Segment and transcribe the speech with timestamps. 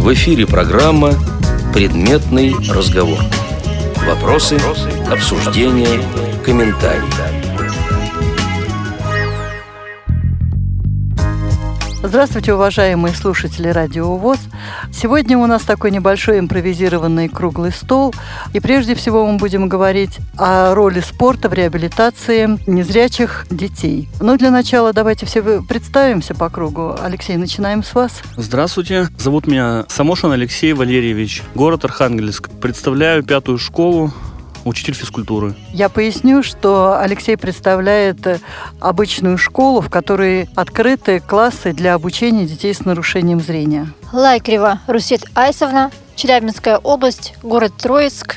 [0.00, 1.12] В эфире программа
[1.74, 3.18] «Предметный разговор».
[4.06, 4.58] Вопросы,
[5.10, 6.00] обсуждения,
[6.42, 7.29] комментарии.
[12.10, 14.40] Здравствуйте, уважаемые слушатели Радио ВОЗ.
[14.92, 18.12] Сегодня у нас такой небольшой импровизированный круглый стол.
[18.52, 24.08] И прежде всего мы будем говорить о роли спорта в реабилитации незрячих детей.
[24.20, 26.96] Но для начала давайте все представимся по кругу.
[27.00, 28.22] Алексей, начинаем с вас.
[28.36, 29.06] Здравствуйте.
[29.16, 31.44] Зовут меня Самошин Алексей Валерьевич.
[31.54, 32.50] Город Архангельск.
[32.60, 34.12] Представляю пятую школу
[34.64, 35.54] учитель физкультуры.
[35.72, 38.38] Я поясню, что Алексей представляет э,
[38.80, 43.88] обычную школу, в которой открыты классы для обучения детей с нарушением зрения.
[44.12, 48.36] Лайкрева Русет Айсовна, Челябинская область, город Троицк.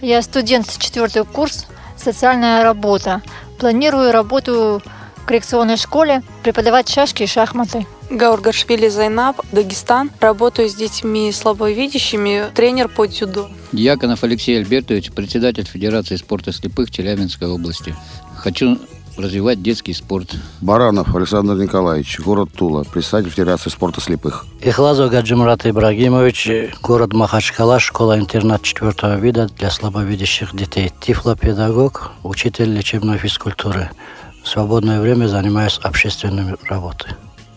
[0.00, 3.22] Я студент четвертый курс «Социальная работа».
[3.58, 4.82] Планирую работу
[5.24, 7.86] коррекционной школе, преподавать шашки и шахматы.
[8.10, 10.10] Гаургашвили Зайнаб, Дагестан.
[10.20, 13.48] Работаю с детьми слабовидящими, тренер по дзюдо.
[13.72, 17.94] Дьяконов Алексей Альбертович, председатель Федерации спорта слепых Челябинской области.
[18.36, 18.78] Хочу
[19.16, 20.34] развивать детский спорт.
[20.60, 24.44] Баранов Александр Николаевич, город Тула, председатель Федерации спорта слепых.
[24.60, 26.50] Ихлазов Гаджимурат Ибрагимович,
[26.82, 30.92] город Махачкала, школа-интернат четвертого вида для слабовидящих детей.
[31.00, 33.90] Тифлопедагог, учитель лечебной физкультуры.
[34.44, 37.12] Свободное время занимаюсь общественной работой.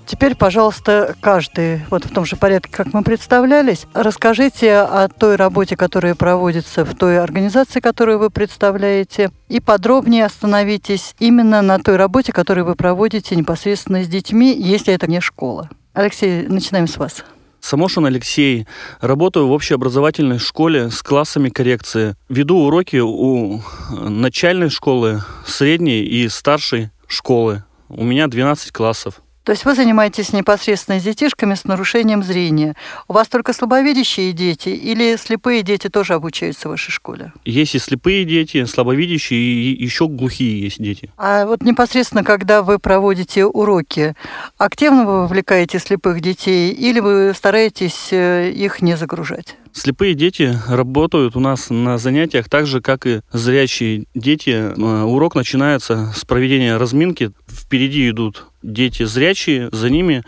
[0.08, 5.76] Теперь, пожалуйста, каждый, вот в том же порядке, как мы представлялись, расскажите о той работе,
[5.76, 12.32] которая проводится в той организации, которую вы представляете, и подробнее остановитесь именно на той работе,
[12.32, 15.70] которую вы проводите непосредственно с детьми, если это не школа.
[15.94, 17.26] Алексей, начинаем с вас.
[17.68, 18.66] Самошин Алексей.
[19.02, 22.16] Работаю в общеобразовательной школе с классами коррекции.
[22.30, 27.66] Веду уроки у начальной школы, средней и старшей школы.
[27.90, 29.22] У меня 12 классов.
[29.48, 32.76] То есть вы занимаетесь непосредственно с детишками с нарушением зрения.
[33.08, 37.32] У вас только слабовидящие дети или слепые дети тоже обучаются в вашей школе?
[37.46, 41.12] Есть и слепые дети, слабовидящие, и еще глухие есть дети.
[41.16, 44.16] А вот непосредственно, когда вы проводите уроки,
[44.58, 49.56] активно вы вовлекаете слепых детей или вы стараетесь э, их не загружать?
[49.78, 54.50] Слепые дети работают у нас на занятиях так же, как и зрячие дети.
[54.50, 57.32] Э, урок начинается с проведения разминки.
[57.48, 60.24] Впереди идут дети зрячие, за ними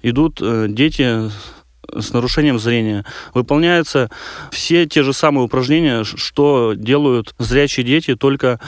[0.00, 1.28] идут э, дети
[1.98, 3.04] с нарушением зрения.
[3.32, 4.10] Выполняются
[4.50, 8.60] все те же самые упражнения, что делают зрячие дети, только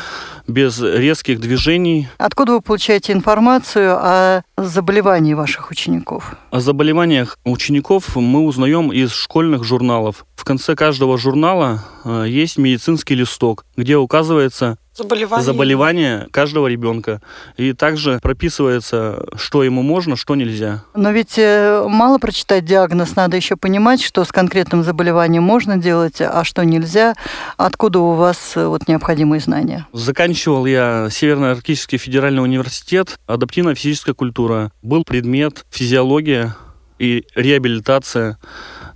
[0.46, 2.08] без резких движений.
[2.18, 6.36] Откуда вы получаете информацию о заболевании ваших учеников?
[6.50, 10.24] О заболеваниях учеников мы узнаем из школьных журналов.
[10.36, 15.44] В конце каждого журнала э, есть медицинский листок, где указывается заболевание.
[15.44, 17.20] заболевание каждого ребенка.
[17.56, 20.84] И также прописывается, что ему можно, что нельзя.
[20.94, 26.20] Но ведь э, мало прочитать диагноз, надо еще понимать, что с конкретным заболеванием можно делать,
[26.20, 27.14] а что нельзя.
[27.56, 29.86] Откуда у вас э, вот необходимые знания?
[29.92, 34.72] Заканчивал я Северно-Арктический федеральный университет, адаптивная физическая культура.
[34.82, 36.56] Был предмет физиология
[36.98, 38.38] и реабилитация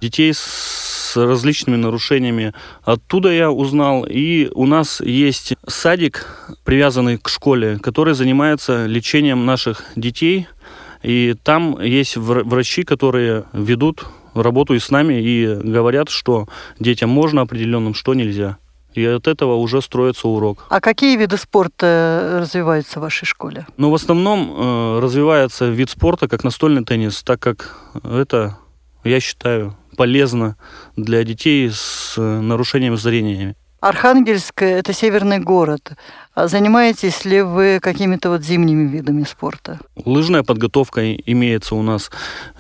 [0.01, 2.55] детей с различными нарушениями.
[2.83, 4.07] Оттуда я узнал.
[4.09, 6.27] И у нас есть садик,
[6.65, 10.47] привязанный к школе, который занимается лечением наших детей.
[11.03, 16.47] И там есть врачи, которые ведут работу и с нами и говорят, что
[16.79, 18.59] детям можно определенным, что нельзя.
[18.95, 20.67] И от этого уже строится урок.
[20.69, 23.67] А какие виды спорта развиваются в вашей школе?
[23.77, 28.59] Ну, в основном э, развивается вид спорта, как настольный теннис, так как это,
[29.05, 30.57] я считаю, полезно
[30.97, 33.55] для детей с э, нарушением зрения.
[33.81, 35.93] Архангельск– это северный город.
[36.35, 39.81] А занимаетесь ли вы какими-то вот зимними видами спорта?
[40.05, 42.11] Лыжная подготовка имеется у нас.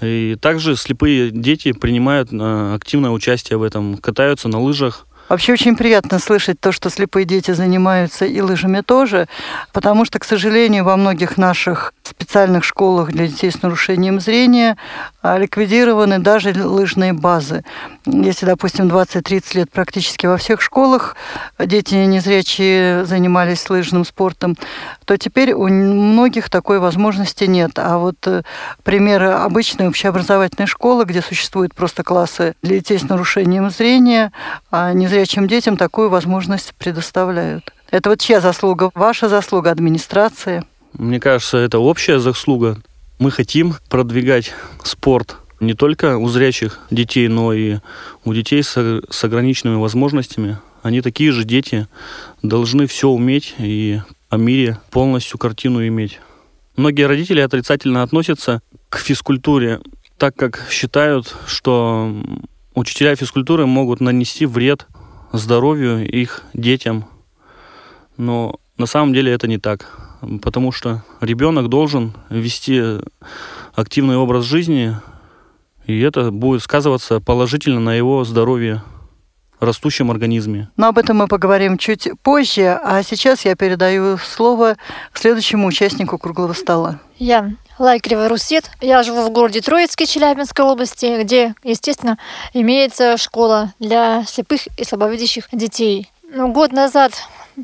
[0.01, 5.77] И также слепые дети принимают э, активное участие в этом, катаются на лыжах, Вообще очень
[5.77, 9.29] приятно слышать то, что слепые дети занимаются и лыжами тоже,
[9.73, 14.77] потому что, к сожалению, во многих наших специальных школах для детей с нарушением зрения
[15.23, 17.63] а, ликвидированы даже лыжные базы.
[18.07, 21.15] Если, допустим, 20-30 лет практически во всех школах
[21.61, 24.57] дети незрячие занимались лыжным спортом,
[25.11, 27.73] то теперь у многих такой возможности нет.
[27.81, 28.45] А вот э,
[28.85, 34.31] примеры обычной общеобразовательной школы, где существуют просто классы для детей с нарушением зрения,
[34.71, 37.75] а незрячим детям такую возможность предоставляют.
[37.91, 38.93] Это вот чья заслуга?
[38.95, 40.63] Ваша заслуга, администрации?
[40.93, 42.77] Мне кажется, это общая заслуга.
[43.19, 44.55] Мы хотим продвигать
[44.85, 47.79] спорт не только у зрячих детей, но и
[48.25, 48.77] у детей с,
[49.11, 50.59] с ограниченными возможностями.
[50.85, 51.89] Они такие же дети,
[52.43, 56.21] должны все уметь и о мире полностью картину иметь.
[56.77, 59.81] Многие родители отрицательно относятся к физкультуре.
[60.17, 62.15] так как считают, что
[62.75, 64.87] учителя физкультуры могут нанести вред
[65.33, 67.07] здоровью их детям.
[68.17, 69.99] Но на самом деле это не так,
[70.43, 72.83] потому что ребенок должен вести
[73.75, 74.95] активный образ жизни,
[75.87, 78.83] и это будет сказываться положительно на его здоровье
[79.65, 80.69] растущем организме.
[80.77, 84.77] Но об этом мы поговорим чуть позже, а сейчас я передаю слово
[85.15, 86.99] следующему участнику круглого стола.
[87.19, 88.71] Я Лайкрева Русет.
[88.81, 92.19] Я живу в городе Троицке Челябинской области, где, естественно,
[92.53, 96.11] имеется школа для слепых и слабовидящих детей.
[96.31, 97.13] Но год назад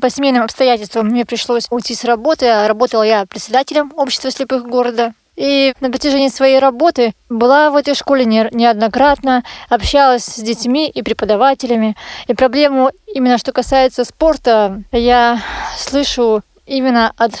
[0.01, 2.47] по семейным обстоятельствам мне пришлось уйти с работы.
[2.47, 5.13] А работала я председателем общества слепых города.
[5.37, 11.03] И на протяжении своей работы была в этой школе не, неоднократно, общалась с детьми и
[11.03, 11.95] преподавателями.
[12.25, 15.39] И проблему, именно что касается спорта, я
[15.77, 17.33] слышу именно от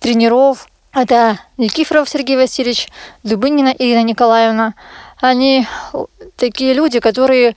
[0.00, 0.66] тренеров.
[0.94, 2.88] Это Никифоров Сергей Васильевич,
[3.22, 4.72] Дубынина Ирина Николаевна.
[5.20, 5.66] Они
[6.36, 7.54] такие люди, которые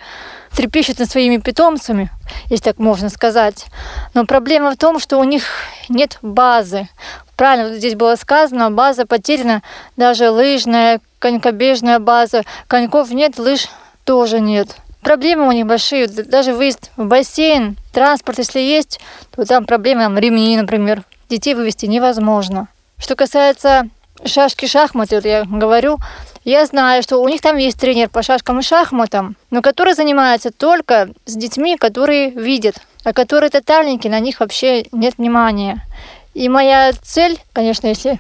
[0.56, 2.10] трепещут над своими питомцами,
[2.50, 3.66] если так можно сказать.
[4.14, 5.44] Но проблема в том, что у них
[5.90, 6.88] нет базы.
[7.36, 9.62] Правильно, вот здесь было сказано, база потеряна,
[9.98, 12.44] даже лыжная, конькобежная база.
[12.68, 13.68] Коньков нет, лыж
[14.06, 14.76] тоже нет.
[15.02, 19.00] Проблемы у них большие, даже выезд в бассейн, транспорт, если есть,
[19.36, 21.04] то там проблемы, там, ремни, например.
[21.30, 22.68] Детей вывести невозможно.
[22.98, 23.90] Что касается
[24.24, 25.98] шашки-шахматы, вот я говорю,
[26.46, 30.52] я знаю, что у них там есть тренер по шашкам и шахматам, но который занимается
[30.52, 35.86] только с детьми, которые видят, а которые тотальники, на них вообще нет внимания.
[36.34, 38.20] И моя цель, конечно, если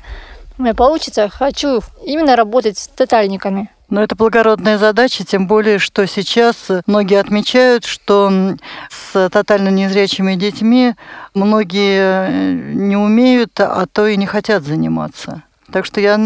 [0.57, 3.69] у меня получится, хочу именно работать с тотальниками.
[3.89, 6.55] Но это благородная задача, тем более, что сейчас
[6.87, 8.55] многие отмечают, что
[8.89, 10.95] с тотально незрячими детьми
[11.35, 15.43] многие не умеют, а то и не хотят заниматься.
[15.71, 16.19] Так что я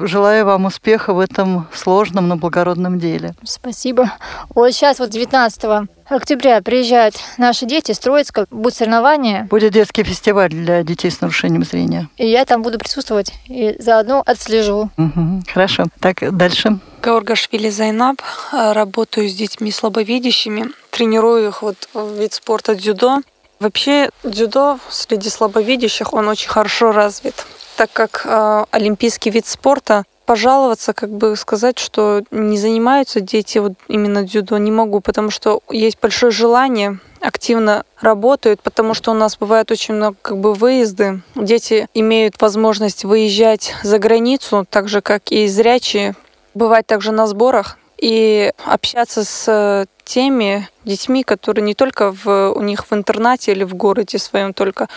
[0.00, 3.34] желаю вам успеха в этом сложном, но благородном деле.
[3.42, 4.12] Спасибо.
[4.54, 9.46] Вот сейчас вот 19 октября приезжают наши дети с Троицка, будут соревнования.
[9.50, 12.08] Будет детский фестиваль для детей с нарушением зрения.
[12.16, 14.90] И я там буду присутствовать и заодно отслежу.
[14.98, 15.86] Угу, хорошо.
[16.00, 16.78] Так, дальше.
[17.02, 18.20] Гаургашвили Зайнаб.
[18.52, 20.66] Работаю с детьми слабовидящими.
[20.90, 23.22] Тренирую их вот в вид спорта дзюдо.
[23.58, 27.46] Вообще дзюдо среди слабовидящих, он очень хорошо развит
[27.76, 33.72] так как э, олимпийский вид спорта, пожаловаться, как бы сказать, что не занимаются дети вот
[33.88, 39.36] именно дзюдо, не могу, потому что есть большое желание, активно работают, потому что у нас
[39.36, 41.22] бывает очень много как бы выезды.
[41.34, 46.14] Дети имеют возможность выезжать за границу, так же как и зрячие,
[46.54, 52.90] бывать также на сборах и общаться с теми детьми, которые не только в, у них
[52.90, 54.88] в интернате или в городе своем только,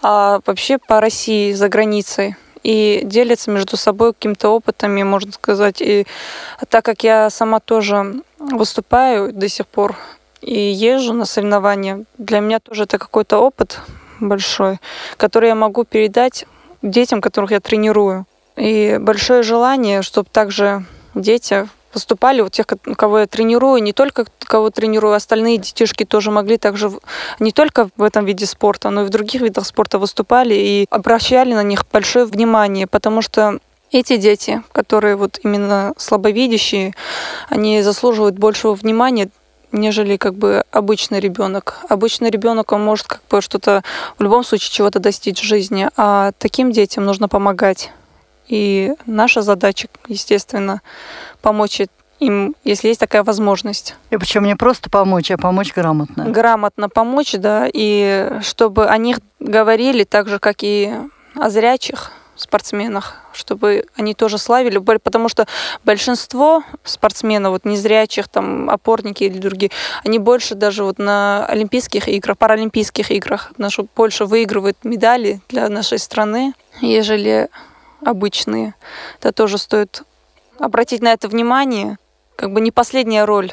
[0.00, 5.82] а вообще по России, за границей и делятся между собой какими-то опытами, можно сказать.
[5.82, 6.06] И
[6.68, 9.96] так как я сама тоже выступаю до сих пор
[10.40, 13.80] и езжу на соревнования, для меня тоже это какой-то опыт
[14.20, 14.78] большой,
[15.16, 16.46] который я могу передать
[16.80, 18.24] детям, которых я тренирую.
[18.54, 20.84] И большое желание, чтобы также
[21.16, 22.66] дети поступали, вот тех,
[22.96, 26.90] кого я тренирую, не только кого тренирую, остальные детишки тоже могли также
[27.38, 31.54] не только в этом виде спорта, но и в других видах спорта выступали и обращали
[31.54, 33.58] на них большое внимание, потому что
[33.92, 36.94] эти дети, которые вот именно слабовидящие,
[37.48, 39.28] они заслуживают большего внимания,
[39.70, 41.78] нежели как бы обычный ребенок.
[41.88, 43.82] Обычный ребенок, он может как бы что-то
[44.18, 47.90] в любом случае чего-то достичь в жизни, а таким детям нужно помогать.
[48.48, 50.82] И наша задача, естественно,
[51.40, 51.80] помочь
[52.20, 53.96] им, если есть такая возможность.
[54.10, 56.24] И причем не просто помочь, а помочь грамотно.
[56.28, 60.92] Грамотно помочь, да, и чтобы о них говорили так же, как и
[61.34, 65.46] о зрячих спортсменах, чтобы они тоже славили, потому что
[65.84, 69.70] большинство спортсменов, вот незрячих, там, опорники или другие,
[70.04, 75.98] они больше даже вот на Олимпийских играх, Паралимпийских играх, нашу Польша выигрывает медали для нашей
[75.98, 77.48] страны, ежели
[78.04, 78.74] обычные.
[79.18, 80.02] Это тоже стоит
[80.58, 81.98] обратить на это внимание.
[82.36, 83.52] Как бы не последняя роль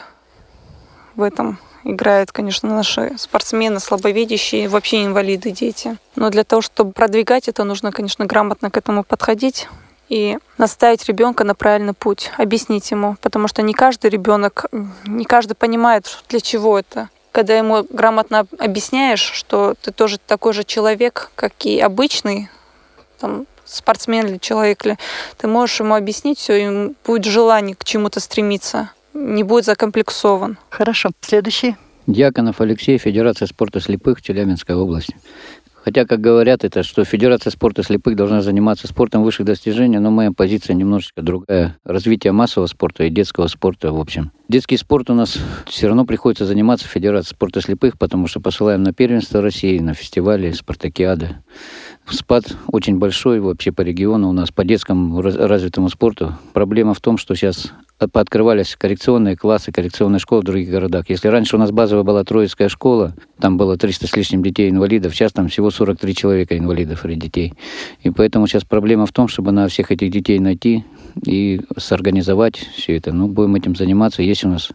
[1.15, 5.97] в этом играют, конечно, наши спортсмены, слабовидящие, вообще инвалиды, дети.
[6.15, 9.67] Но для того, чтобы продвигать это, нужно, конечно, грамотно к этому подходить
[10.09, 14.65] и наставить ребенка на правильный путь, объяснить ему, потому что не каждый ребенок,
[15.05, 17.09] не каждый понимает, для чего это.
[17.31, 22.49] Когда ему грамотно объясняешь, что ты тоже такой же человек, как и обычный,
[23.19, 24.97] там, спортсмен или человек, или
[25.37, 30.57] ты можешь ему объяснить все, и будет желание к чему-то стремиться, не будет закомплексован.
[30.69, 31.11] Хорошо.
[31.21, 31.75] Следующий.
[32.07, 35.15] Дьяконов Алексей, Федерация спорта слепых Челябинской области.
[35.83, 40.31] Хотя, как говорят, это что Федерация спорта слепых должна заниматься спортом высших достижений, но моя
[40.31, 41.77] позиция немножечко другая.
[41.85, 44.31] Развитие массового спорта и детского спорта, в общем.
[44.49, 48.83] Детский спорт у нас все равно приходится заниматься в Федерации спорта слепых, потому что посылаем
[48.83, 51.37] на первенство России, на фестивали, спартакиады.
[52.11, 56.35] Спад очень большой вообще по региону у нас, по детскому развитому спорту.
[56.53, 57.71] Проблема в том, что сейчас
[58.11, 61.09] пооткрывались коррекционные классы, коррекционные школы в других городах.
[61.09, 65.33] Если раньше у нас базовая была Троицкая школа, там было 300 с лишним детей-инвалидов, сейчас
[65.33, 67.53] там всего 43 человека инвалидов или детей.
[68.01, 70.85] И поэтому сейчас проблема в том, чтобы на всех этих детей найти
[71.25, 73.11] и сорганизовать все это.
[73.11, 74.23] Ну, будем этим заниматься.
[74.23, 74.69] Есть у нас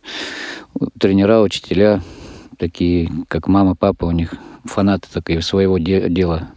[0.99, 2.03] тренера, учителя,
[2.59, 4.35] такие, как мама, папа у них,
[4.65, 6.49] фанаты такие своего де- дела.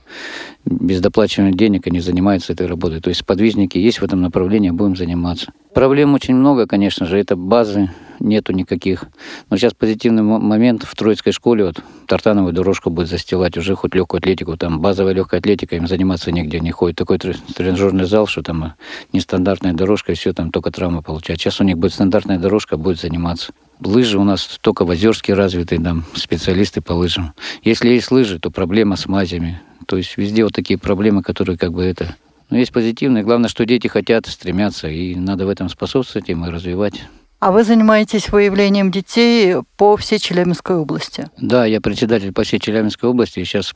[0.65, 2.99] Без доплачивания денег они занимаются этой работой.
[2.99, 5.51] То есть подвижники есть в этом направлении, будем заниматься.
[5.73, 7.19] Проблем очень много, конечно же.
[7.19, 9.05] Это базы, нету никаких.
[9.49, 14.19] Но сейчас позитивный момент в Троицкой школе, вот тартановую дорожку будет застилать, уже хоть легкую
[14.19, 16.97] атлетику, там базовая легкая атлетика, им заниматься нигде не ходит.
[16.97, 18.73] Такой тренажерный зал, что там
[19.13, 21.39] нестандартная дорожка, и все, там только травмы получать.
[21.39, 23.53] Сейчас у них будет стандартная дорожка, будет заниматься.
[23.79, 27.33] Лыжи у нас только в Озерске развиты, там специалисты по лыжам.
[27.61, 29.61] Если есть лыжи, то проблема с мазями.
[29.85, 32.15] То есть везде вот такие проблемы, которые как бы это...
[32.49, 33.23] Но есть позитивные.
[33.23, 37.03] Главное, что дети хотят, стремятся, и надо в этом способствовать им и развивать.
[37.39, 41.29] А вы занимаетесь выявлением детей по всей Челябинской области?
[41.37, 43.43] Да, я председатель по всей Челябинской области.
[43.43, 43.75] Сейчас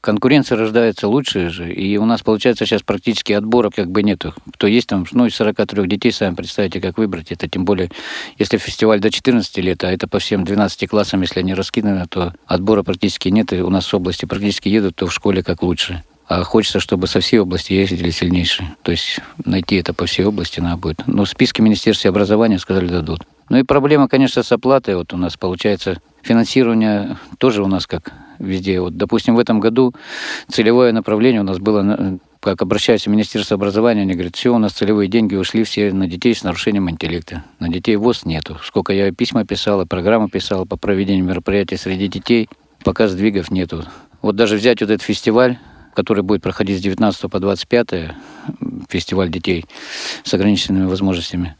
[0.00, 1.72] конкуренция рождается лучше же.
[1.72, 4.34] И у нас, получается, сейчас практически отбора как бы нету.
[4.54, 7.32] Кто есть там, ну, из 43 детей, сами представьте, как выбрать.
[7.32, 7.90] Это тем более,
[8.38, 12.32] если фестиваль до 14 лет, а это по всем 12 классам, если они раскиданы, то
[12.46, 13.52] отбора практически нет.
[13.52, 16.04] И у нас в области практически едут, то в школе как лучше.
[16.34, 18.74] А хочется, чтобы со всей области ездили сильнейшие.
[18.80, 21.06] То есть найти это по всей области надо будет.
[21.06, 23.20] Но списки Министерства образования сказали дадут.
[23.50, 24.96] Ну и проблема, конечно, с оплатой.
[24.96, 28.80] Вот у нас получается финансирование тоже у нас как везде.
[28.80, 29.94] Вот, допустим, в этом году
[30.48, 34.72] целевое направление у нас было как обращаюсь в Министерство образования, они говорят, все, у нас
[34.72, 37.44] целевые деньги ушли все на детей с нарушением интеллекта.
[37.60, 38.58] На детей ВОЗ нету.
[38.64, 42.48] Сколько я письма писал, и программу писал по проведению мероприятий среди детей,
[42.82, 43.84] пока сдвигов нету.
[44.22, 45.58] Вот даже взять вот этот фестиваль,
[45.94, 47.88] который будет проходить с 19 по 25,
[48.88, 49.66] фестиваль детей
[50.24, 51.56] с ограниченными возможностями,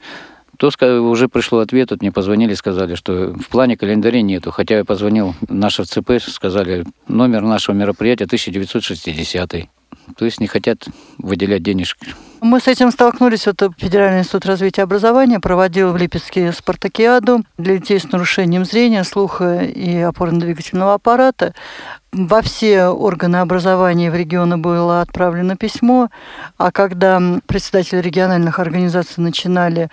[0.59, 0.71] то
[1.01, 4.53] уже пришло ответ, вот мне позвонили, сказали, что в плане календаря нету.
[4.53, 9.69] Хотя я позвонил наш ЦП, сказали, номер нашего мероприятия 1960
[10.17, 10.87] то есть не хотят
[11.19, 12.15] выделять денежки.
[12.43, 13.47] Мы с этим столкнулись.
[13.47, 19.61] Вот Федеральный институт развития образования проводил в Липецке спартакиаду для детей с нарушением зрения, слуха
[19.63, 21.55] и опорно-двигательного аппарата.
[22.11, 26.09] Во все органы образования в регионы было отправлено письмо,
[26.59, 29.89] а когда представители региональных организаций начинали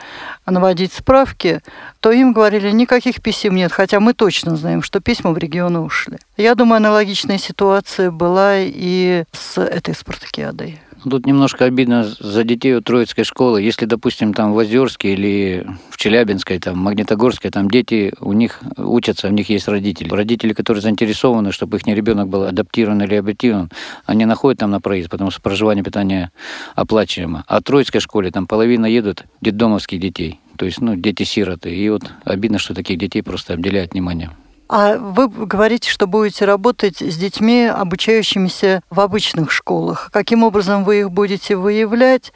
[0.47, 1.61] наводить справки,
[1.99, 6.17] то им говорили, никаких писем нет, хотя мы точно знаем, что письма в регионы ушли.
[6.35, 10.81] Я думаю, аналогичная ситуация была и с этой спартакиадой.
[11.03, 13.61] Тут немножко обидно за детей у Троицкой школы.
[13.61, 18.59] Если, допустим, там в Озерске или в Челябинской, там, в Магнитогорской, там дети, у них
[18.77, 20.09] учатся, у них есть родители.
[20.09, 23.71] Родители, которые заинтересованы, чтобы их ребенок был адаптирован или реабилитирован,
[24.05, 26.31] они находят там на проезд, потому что проживание, питание
[26.75, 27.45] оплачиваемо.
[27.47, 30.39] А в Троицкой школе там половина едут детдомовских детей.
[30.57, 31.73] То есть, ну, дети-сироты.
[31.73, 34.31] И вот обидно, что таких детей просто обделяют вниманием.
[34.69, 40.11] А вы говорите, что будете работать с детьми, обучающимися в обычных школах.
[40.13, 42.31] Каким образом вы их будете выявлять?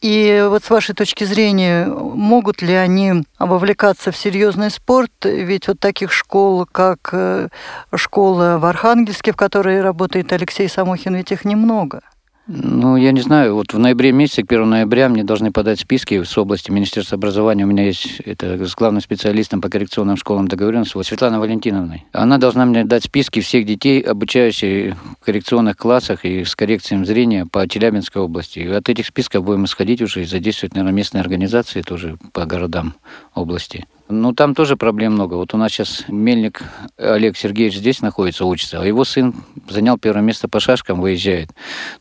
[0.00, 5.10] И вот с вашей точки зрения, могут ли они вовлекаться в серьезный спорт?
[5.24, 7.48] Ведь вот таких школ, как э,
[7.94, 12.00] школа в Архангельске, в которой работает Алексей Самохин, ведь их немного.
[12.48, 16.22] Ну, я не знаю, вот в ноябре месяце, к 1 ноября, мне должны подать списки
[16.22, 17.64] с области Министерства образования.
[17.64, 22.04] У меня есть это с главным специалистом по коррекционным школам договоренность, вот Светланой Валентиновной.
[22.12, 27.46] Она должна мне дать списки всех детей, обучающих в коррекционных классах и с коррекцией зрения
[27.46, 28.60] по Челябинской области.
[28.60, 32.94] И от этих списков будем исходить уже и задействовать, наверное, местные организации тоже по городам
[33.34, 33.86] области.
[34.08, 35.34] Ну, там тоже проблем много.
[35.34, 36.62] Вот у нас сейчас Мельник
[36.96, 39.34] Олег Сергеевич здесь находится, учится, а его сын
[39.68, 41.50] занял первое место по шашкам, выезжает.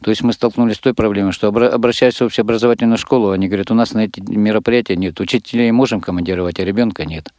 [0.04, 3.74] То есть мы столкнулись с той проблемой, что обращаясь в общеобразовательную школу, они говорят, у
[3.74, 5.20] нас на эти мероприятия нет.
[5.20, 7.34] Учителей можем командировать, а ребенка нет.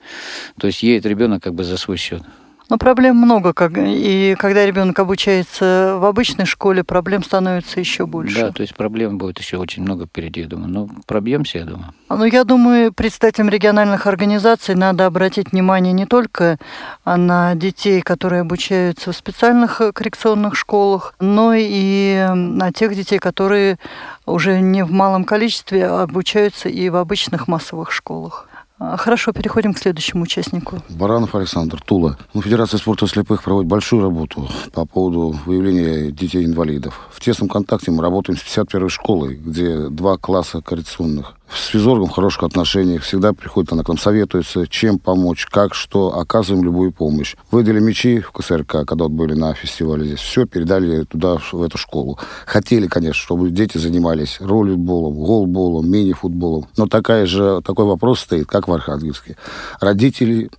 [0.58, 2.23] То есть едет ребенок как бы за свой счет.
[2.68, 8.40] Но проблем много, как, и когда ребенок обучается в обычной школе, проблем становится еще больше.
[8.40, 10.68] Да, то есть проблем будет еще очень много впереди, я думаю.
[10.68, 11.94] Но пробьемся, я думаю.
[12.08, 16.58] Ну, я думаю, представителям региональных организаций надо обратить внимание не только
[17.04, 23.78] на детей, которые обучаются в специальных коррекционных школах, но и на тех детей, которые
[24.25, 28.49] уже не в малом количестве обучаются и в обычных массовых школах.
[28.78, 30.83] А, хорошо, переходим к следующему участнику.
[30.90, 32.18] Баранов Александр, Тула.
[32.35, 37.09] Ну, Федерация спорта слепых проводит большую работу по поводу выявления детей-инвалидов.
[37.11, 41.37] В тесном контакте мы работаем с 51-й школой, где два класса коррекционных.
[41.52, 43.02] С физоргом в хороших отношениях.
[43.02, 46.18] Всегда приходит она к нам, советуется, чем помочь, как, что.
[46.18, 47.36] Оказываем любую помощь.
[47.50, 50.20] Выдали мячи в КСРК, когда вот были на фестивале здесь.
[50.20, 52.18] Все передали туда, в эту школу.
[52.46, 56.66] Хотели, конечно, чтобы дети занимались роллерболом, голболом, мини-футболом.
[56.76, 59.36] Но такая же, такой вопрос стоит, как в Архангельске.
[59.80, 60.50] Родители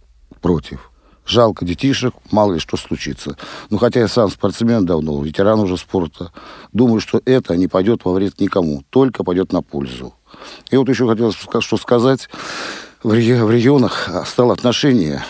[0.42, 0.92] против.
[1.26, 3.36] Жалко детишек, мало ли что случится.
[3.70, 6.32] Ну, хотя я сам спортсмен давно, ветеран уже спорта.
[6.72, 10.14] Думаю, что это не пойдет во вред никому, только пойдет на пользу.
[10.70, 12.30] И вот еще хотелось что сказать.
[13.04, 15.24] В регионах стало отношение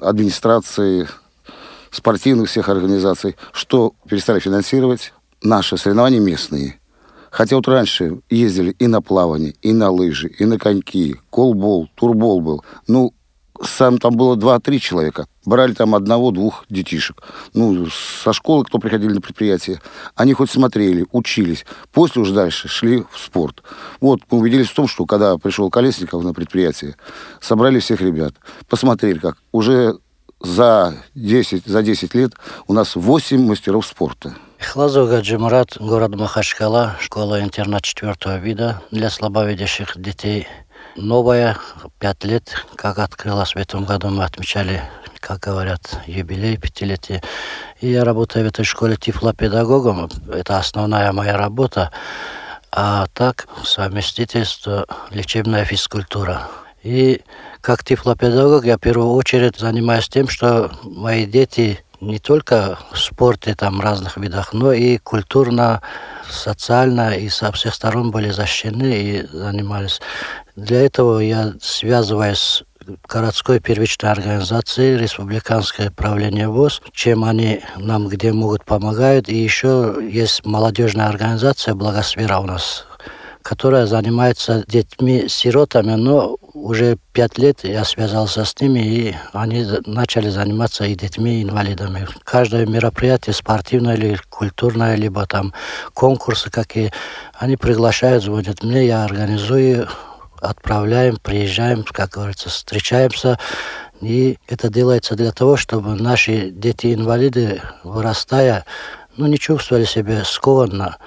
[0.00, 1.08] администрации,
[1.90, 6.80] спортивных всех организаций, что перестали финансировать наши соревнования местные.
[7.30, 12.40] Хотя вот раньше ездили и на плавание, и на лыжи, и на коньки, колбол, турбол
[12.40, 12.64] был.
[12.86, 13.14] Ну,
[13.60, 15.26] сам там было 2-3 человека.
[15.44, 17.22] Брали там одного-двух детишек.
[17.54, 19.80] Ну, со школы, кто приходили на предприятие,
[20.14, 21.64] они хоть смотрели, учились.
[21.92, 23.62] После уже дальше шли в спорт.
[24.00, 26.96] Вот, мы убедились в том, что когда пришел Колесников на предприятие,
[27.40, 28.34] собрали всех ребят,
[28.68, 29.98] посмотрели, как уже
[30.40, 32.32] за 10, за 10 лет
[32.66, 34.34] у нас 8 мастеров спорта.
[34.58, 40.46] Хлазов Гаджимурат, город Махачкала, школа-интернат четвертого вида для слабовидящих детей–
[40.96, 41.56] новая,
[41.98, 44.82] пять лет, как открылась в этом году, мы отмечали,
[45.20, 47.22] как говорят, юбилей пятилетия.
[47.80, 51.90] И я работаю в этой школе тифлопедагогом, это основная моя работа.
[52.70, 56.48] А так, совместительство, лечебная физкультура.
[56.82, 57.22] И
[57.60, 63.54] как тифлопедагог я в первую очередь занимаюсь тем, что мои дети не только в спорте,
[63.54, 65.80] там, разных видах, но и культурно,
[66.28, 70.00] социально и со всех сторон были защищены и занимались.
[70.56, 72.64] Для этого я связываюсь с
[73.08, 79.30] городской первичной организацией, республиканское правление ВОЗ, чем они нам где могут помогают.
[79.30, 82.86] И еще есть молодежная организация «Благосфера» у нас
[83.42, 90.84] которая занимается детьми-сиротами, но уже пять лет я связался с ними, и они начали заниматься
[90.84, 92.06] и детьми-инвалидами.
[92.22, 95.52] Каждое мероприятие, спортивное или культурное, либо там
[95.92, 96.92] конкурсы какие,
[97.34, 99.88] они приглашают, звонят мне, я организую,
[100.42, 103.38] отправляем, приезжаем, как говорится, встречаемся.
[104.00, 108.64] И это делается для того, чтобы наши дети-инвалиды, вырастая,
[109.16, 110.98] ну, не чувствовали себя скованно,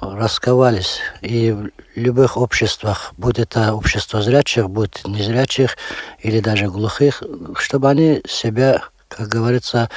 [0.00, 1.00] расковались.
[1.20, 5.76] И в любых обществах, будь это общество зрячих, будь незрячих
[6.20, 7.22] или даже глухих,
[7.56, 9.90] чтобы они себя, как говорится,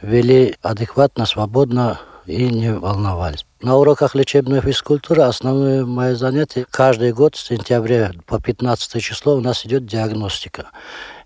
[0.00, 3.44] вели адекватно, свободно и не волновались.
[3.64, 9.40] На уроках лечебной физкультуры основное мое занятие каждый год с сентября по 15 число у
[9.40, 10.66] нас идет диагностика.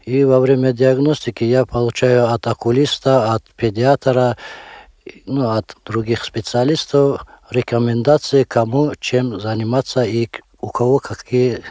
[0.05, 4.37] И во время диагностики я получаю от окулиста, от педиатра,
[5.27, 10.29] ну, от других специалистов рекомендации, кому чем заниматься и
[10.61, 11.65] у кого какие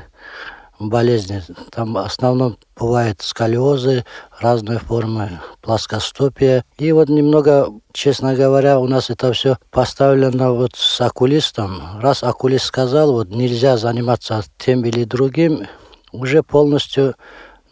[0.79, 1.41] болезни.
[1.71, 4.05] Там в основном бывают сколиозы,
[4.39, 6.63] разные формы, плоскостопия.
[6.77, 11.81] И вот немного, честно говоря, у нас это все поставлено вот с окулистом.
[11.99, 15.67] Раз окулист сказал, вот нельзя заниматься тем или другим,
[16.11, 17.15] уже полностью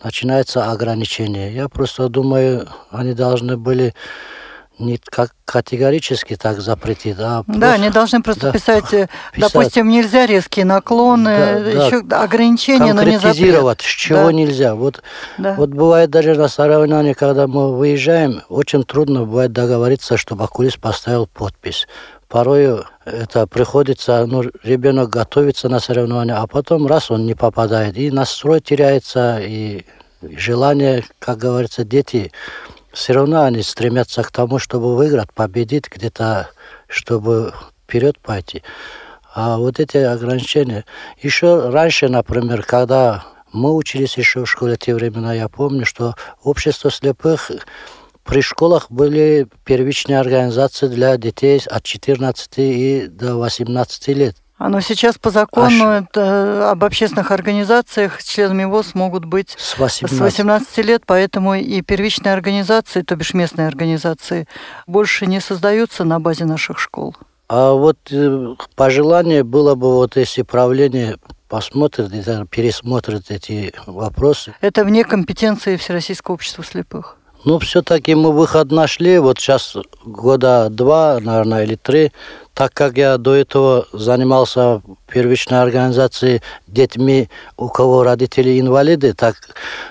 [0.03, 1.53] начинается ограничение.
[1.53, 3.93] Я просто думаю, они должны были
[4.79, 9.53] не как категорически так запретить, а просто, Да, они должны просто да, писать, э, писать,
[9.53, 13.81] допустим, нельзя резкие наклоны, да, еще да, ограничения, но не запрет.
[13.81, 14.31] с чего да.
[14.31, 14.75] нельзя.
[14.75, 15.01] Вот,
[15.37, 15.53] да.
[15.55, 21.27] вот бывает даже на соревновании, когда мы выезжаем, очень трудно бывает договориться, чтобы окулист поставил
[21.27, 21.87] подпись.
[22.27, 28.09] Порой это приходится, ну, ребенок готовится на соревнования, а потом раз он не попадает, и
[28.09, 29.85] настрой теряется, и
[30.35, 32.31] желание, как говорится, дети
[32.95, 36.49] все равно они стремятся к тому, чтобы выиграть, победить где-то,
[36.87, 37.53] чтобы
[37.83, 38.63] вперед пойти.
[39.33, 40.85] А вот эти ограничения.
[41.21, 46.89] Еще раньше, например, когда мы учились еще в школе те времена, я помню, что общество
[46.89, 47.51] слепых
[48.23, 54.37] при школах были первичные организации для детей от 14 и до 18 лет.
[54.57, 56.03] Оно сейчас по закону Аж...
[56.03, 60.17] это, об общественных организациях членами ВОЗ могут быть с 18.
[60.17, 64.47] с 18 лет, поэтому и первичные организации, то бишь местные организации,
[64.87, 67.15] больше не создаются на базе наших школ.
[67.47, 72.09] А вот э, пожелание было бы, вот если правление посмотрит,
[72.49, 74.55] пересмотрит эти вопросы.
[74.61, 77.17] Это вне компетенции Всероссийского общества слепых.
[77.45, 79.19] Ну, все-таки мы выход нашли.
[79.19, 82.11] Вот сейчас года два, наверное, или три.
[82.55, 84.81] Так как я до этого занимался
[85.11, 89.35] первичной организацией детьми, у кого родители инвалиды, так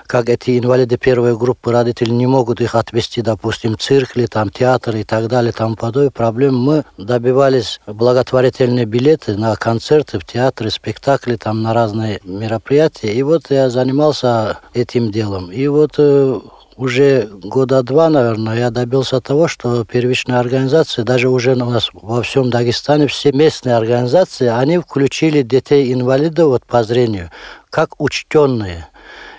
[0.05, 4.49] как эти инвалиды первой группы родители не могут их отвести, допустим, в цирк или там
[4.49, 10.69] театр и так далее, там подобное проблем, мы добивались благотворительные билеты на концерты, в театры,
[10.71, 13.13] спектакли, там на разные мероприятия.
[13.13, 15.51] И вот я занимался этим делом.
[15.51, 16.39] И вот э,
[16.77, 22.21] уже года два, наверное, я добился того, что первичные организации, даже уже у нас во
[22.21, 27.31] всем Дагестане, все местные организации, они включили детей-инвалидов вот, по зрению
[27.69, 28.87] как учтенные.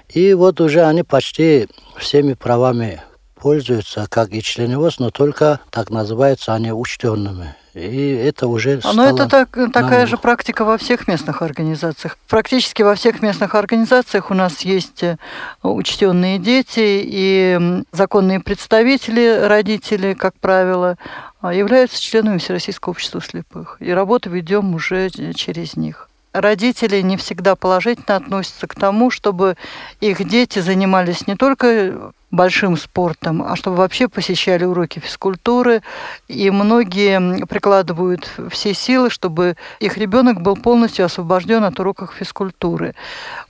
[0.08, 3.02] И вот уже они почти всеми правами
[3.34, 7.54] пользуются, как и члены ВОЗ, но только так называются они учтенными.
[7.76, 12.16] И это уже Но это так, такая же практика во всех местных организациях.
[12.26, 15.18] Практически во всех местных организациях у нас есть э,
[15.62, 20.96] учтенные дети и законные представители, родители, как правило,
[21.42, 23.76] а, являются членами Всероссийского общества слепых.
[23.80, 29.56] И работу ведем уже через них родители не всегда положительно относятся к тому, чтобы
[30.00, 35.82] их дети занимались не только большим спортом, а чтобы вообще посещали уроки физкультуры.
[36.28, 42.94] И многие прикладывают все силы, чтобы их ребенок был полностью освобожден от уроков физкультуры.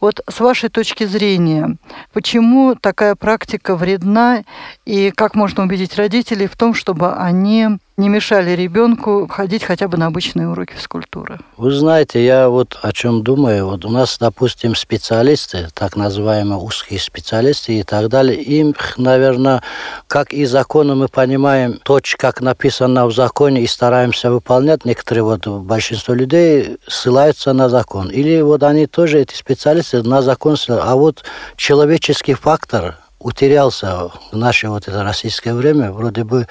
[0.00, 1.76] Вот с вашей точки зрения,
[2.12, 4.44] почему такая практика вредна
[4.84, 9.96] и как можно убедить родителей в том, чтобы они не мешали ребенку ходить хотя бы
[9.96, 11.38] на обычные уроки физкультуры?
[11.56, 13.66] Вы знаете, я вот о чем думаю.
[13.66, 19.62] Вот у нас, допустим, специалисты, так называемые узкие специалисты и так далее, им, наверное,
[20.08, 24.84] как и законы мы понимаем, точно как написано в законе и стараемся выполнять.
[24.84, 28.10] Некоторые вот большинство людей ссылаются на закон.
[28.10, 30.90] Или вот они тоже, эти специалисты, на закон ссылаются.
[30.90, 31.24] А вот
[31.56, 35.92] человеческий фактор утерялся в наше вот это российское время.
[35.92, 36.46] Вроде бы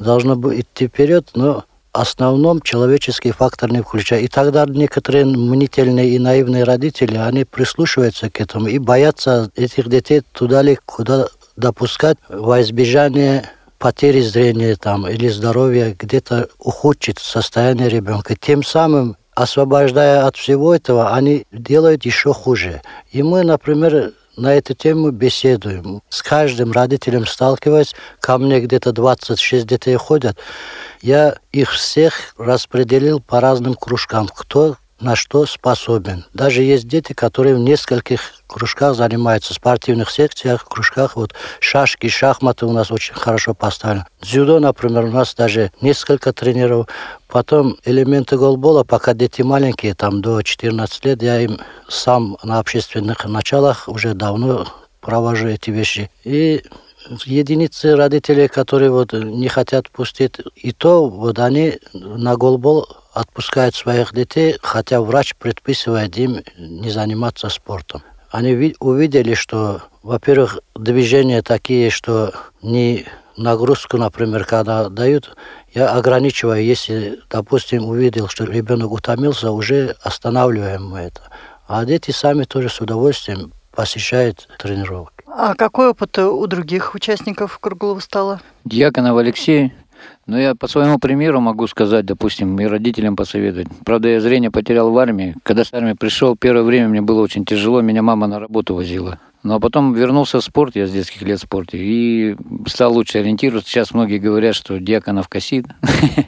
[0.00, 4.20] должно идти вперед, но основном человеческий фактор не включая.
[4.20, 10.22] И тогда некоторые мнительные и наивные родители, они прислушиваются к этому и боятся этих детей
[10.32, 18.36] туда ли, куда допускать во избежание потери зрения там, или здоровья, где-то ухудшить состояние ребенка.
[18.36, 22.82] Тем самым освобождая от всего этого, они делают еще хуже.
[23.10, 26.02] И мы, например, на эту тему беседуем.
[26.08, 27.94] С каждым родителем сталкиваюсь.
[28.20, 30.38] Ко мне где-то 26 детей ходят.
[31.02, 34.28] Я их всех распределил по разным кружкам.
[34.28, 36.24] Кто на что способен.
[36.34, 41.16] Даже есть дети, которые в нескольких кружках занимаются, в спортивных секциях, кружках.
[41.16, 44.06] Вот шашки, шахматы у нас очень хорошо поставлены.
[44.20, 46.86] Дзюдо, например, у нас даже несколько тренеров.
[47.28, 51.58] Потом элементы голбола, пока дети маленькие, там до 14 лет, я им
[51.88, 54.66] сам на общественных началах уже давно
[55.00, 56.10] провожу эти вещи.
[56.24, 56.62] И
[57.24, 64.12] единицы родителей, которые вот не хотят пустить, и то вот они на голбол отпускают своих
[64.12, 68.02] детей, хотя врач предписывает им не заниматься спортом.
[68.30, 75.36] Они увидели, что, во-первых, движения такие, что не нагрузку, например, когда дают,
[75.74, 81.22] я ограничиваю, если, допустим, увидел, что ребенок утомился, уже останавливаем мы это.
[81.66, 85.24] А дети сами тоже с удовольствием посещают тренировки.
[85.26, 88.40] А какой опыт у других участников круглого стола?
[88.64, 89.72] Дьяконов Алексей,
[90.30, 93.66] ну, я по своему примеру могу сказать, допустим, и родителям посоветовать.
[93.84, 95.34] Правда, я зрение потерял в армии.
[95.42, 99.18] Когда с армии пришел, первое время мне было очень тяжело, меня мама на работу возила.
[99.42, 103.18] Ну, а потом вернулся в спорт, я с детских лет в спорте, и стал лучше
[103.18, 103.68] ориентироваться.
[103.68, 105.66] Сейчас многие говорят, что Дьяконов косит.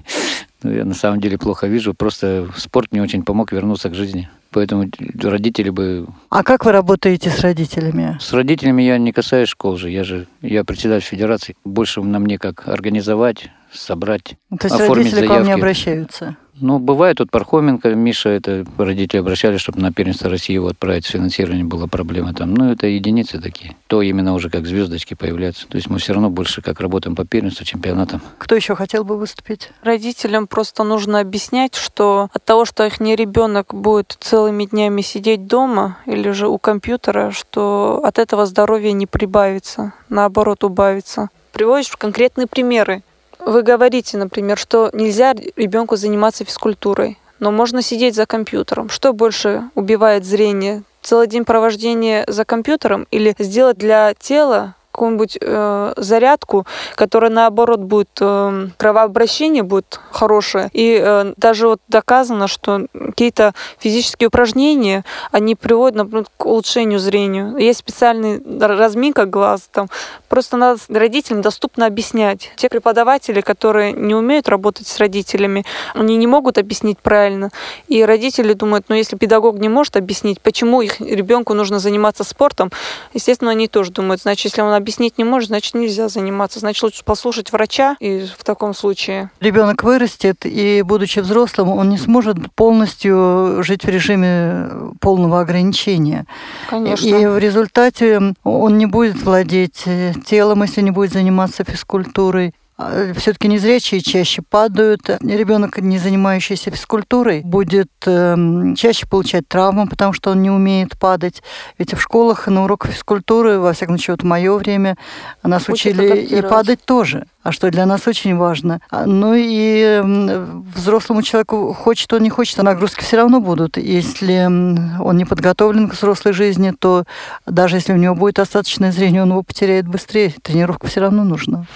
[0.64, 4.30] Ну, я на самом деле плохо вижу, просто спорт мне очень помог вернуться к жизни.
[4.52, 4.88] Поэтому
[5.20, 6.06] родители бы...
[6.28, 8.16] А как вы работаете с родителями?
[8.20, 9.90] С родителями я не касаюсь школ же.
[9.90, 11.56] Я же я председатель федерации.
[11.64, 15.26] Больше на мне как организовать, собрать, То есть оформить родители заявки.
[15.26, 16.36] к вам не обращаются?
[16.60, 21.64] Ну, бывает, тут Пархоменко, Миша, это родители обращались, чтобы на первенство России его отправить, финансирование
[21.64, 22.54] была проблема там.
[22.54, 23.74] Ну, это единицы такие.
[23.88, 25.66] То именно уже как звездочки появляются.
[25.66, 28.20] То есть мы все равно больше как работаем по первенству, чемпионатам.
[28.38, 29.70] Кто еще хотел бы выступить?
[29.82, 35.46] Родителям просто нужно объяснять, что от того, что их не ребенок будет целыми днями сидеть
[35.46, 41.30] дома или же у компьютера, что от этого здоровья не прибавится, наоборот, убавится.
[41.52, 43.02] Приводишь конкретные примеры
[43.46, 48.88] вы говорите, например, что нельзя ребенку заниматься физкультурой, но можно сидеть за компьютером.
[48.88, 50.82] Что больше убивает зрение?
[51.02, 58.10] Целый день провождения за компьютером или сделать для тела какую-нибудь э, зарядку, которая наоборот будет
[58.20, 60.68] э, кровообращение будет хорошее.
[60.72, 67.54] И э, даже вот доказано, что какие-то физические упражнения, они приводят например, к улучшению зрения.
[67.58, 69.88] Есть специальный разминка глаз, там
[70.32, 72.52] Просто надо родителям доступно объяснять.
[72.56, 77.50] Те преподаватели, которые не умеют работать с родителями, они не могут объяснить правильно.
[77.86, 82.70] И родители думают, ну если педагог не может объяснить, почему их ребенку нужно заниматься спортом,
[83.12, 86.58] естественно, они тоже думают, значит, если он объяснить не может, значит, нельзя заниматься.
[86.58, 89.30] Значит, лучше послушать врача и в таком случае.
[89.40, 94.68] Ребенок вырастет, и, будучи взрослым, он не сможет полностью жить в режиме
[95.00, 96.26] полного ограничения.
[96.68, 97.06] Конечно.
[97.06, 99.84] И в результате он не будет владеть
[100.26, 102.54] телом, если не будет заниматься физкультурой.
[102.88, 105.08] А, Все-таки незрячие чаще падают.
[105.20, 108.36] Ребенок, не занимающийся физкультурой, будет э,
[108.76, 111.42] чаще получать травмы, потому что он не умеет падать.
[111.78, 114.96] Ведь в школах на уроках физкультуры, во всяком случае, вот в мое время,
[115.42, 117.26] нас Учат учили и падать тоже.
[117.42, 118.80] А что для нас очень важно.
[118.90, 123.78] А, Ну и м, взрослому человеку, хочет он, не хочет, а нагрузки все равно будут.
[123.78, 127.04] Если м, он не подготовлен к взрослой жизни, то
[127.46, 130.32] даже если у него будет достаточное зрение, он его потеряет быстрее.
[130.42, 131.66] Тренировка все равно нужна.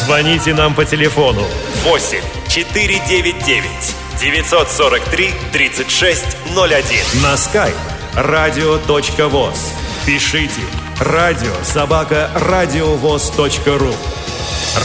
[0.04, 1.44] Звоните нам по телефону
[1.84, 7.74] 8 499 943 3601 на skype
[8.14, 9.58] radio.voz.
[10.06, 10.60] Пишите
[11.00, 13.94] радио собака радиовоз.ру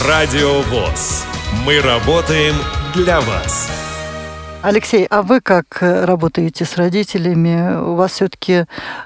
[0.08, 1.24] Радио ВОЗ.
[1.64, 2.56] Мы работаем
[2.94, 3.83] для вас.
[4.64, 7.76] Алексей, а вы как э, работаете с родителями?
[7.82, 8.64] У вас все-таки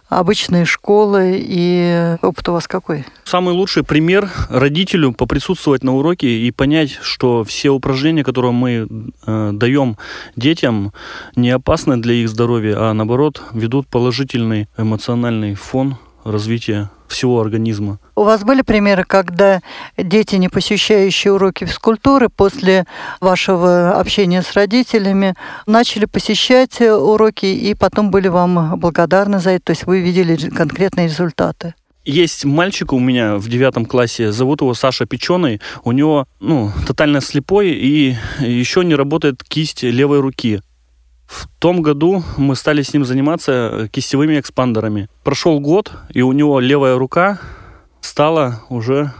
[0.08, 3.04] обычные школы, и опыт у вас какой?
[3.24, 8.86] Самый лучший пример родителю поприсутствовать на уроке и понять, что все упражнения, которые мы
[9.26, 9.98] э, даем
[10.36, 10.92] детям,
[11.34, 17.98] не опасны для их здоровья, а наоборот ведут положительный эмоциональный фон развития всего организма.
[18.14, 19.60] У вас были примеры, когда
[19.96, 22.84] дети, не посещающие уроки физкультуры, после
[23.20, 25.34] вашего общения с родителями,
[25.66, 31.08] начали посещать уроки и потом были вам благодарны за это, то есть вы видели конкретные
[31.08, 31.74] результаты?
[32.04, 35.60] Есть мальчик у меня в девятом классе, зовут его Саша Печеный.
[35.84, 40.62] У него, ну, тотально слепой и еще не работает кисть левой руки.
[41.28, 45.10] В том году мы стали с ним заниматься кистевыми экспандерами.
[45.24, 47.38] Прошел год, и у него левая рука
[48.00, 49.12] стала уже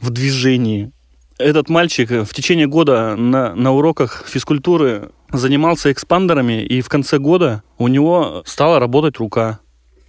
[0.00, 0.90] в движении.
[1.38, 7.62] Этот мальчик в течение года на, на уроках физкультуры занимался экспандерами, и в конце года
[7.78, 9.60] у него стала работать рука.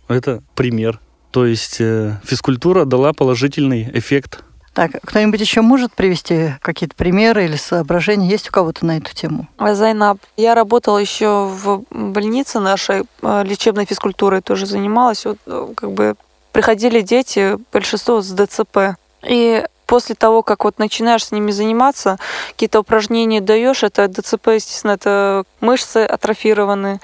[0.07, 0.99] Это пример.
[1.29, 4.43] То есть э, физкультура дала положительный эффект.
[4.73, 8.27] Так, кто-нибудь еще может привести какие-то примеры или соображения?
[8.27, 9.47] Есть у кого-то на эту тему?
[9.59, 10.17] Зайнаб.
[10.35, 15.25] Я работала еще в больнице нашей, э, лечебной физкультурой тоже занималась.
[15.25, 16.15] Вот э, как бы
[16.51, 18.97] приходили дети, большинство с ДЦП.
[19.27, 22.17] И после того, как вот начинаешь с ними заниматься,
[22.49, 26.99] какие-то упражнения даешь, это ДЦП, естественно, это мышцы атрофированы,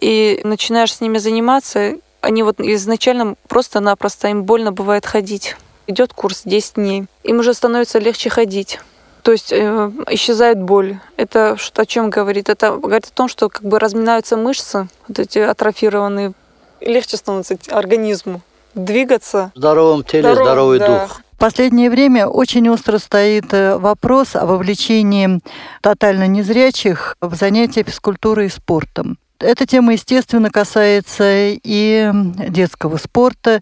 [0.00, 5.56] и начинаешь с ними заниматься, они вот изначально просто-напросто им больно бывает ходить.
[5.86, 8.80] Идет курс 10 дней, им уже становится легче ходить.
[9.22, 10.98] То есть э, исчезает боль.
[11.16, 12.48] Это что о чем говорит?
[12.48, 16.32] Это говорит о том, что как бы разминаются мышцы, вот эти атрофированные,
[16.80, 18.42] легче становится организму
[18.74, 19.50] двигаться.
[19.54, 21.00] В здоровом теле Здоров- здоровый да.
[21.00, 21.20] дух.
[21.32, 25.40] В последнее время очень остро стоит э, вопрос о вовлечении
[25.82, 29.18] тотально незрячих в занятия физкультурой и спортом.
[29.44, 32.10] Эта тема, естественно, касается и
[32.48, 33.60] детского спорта,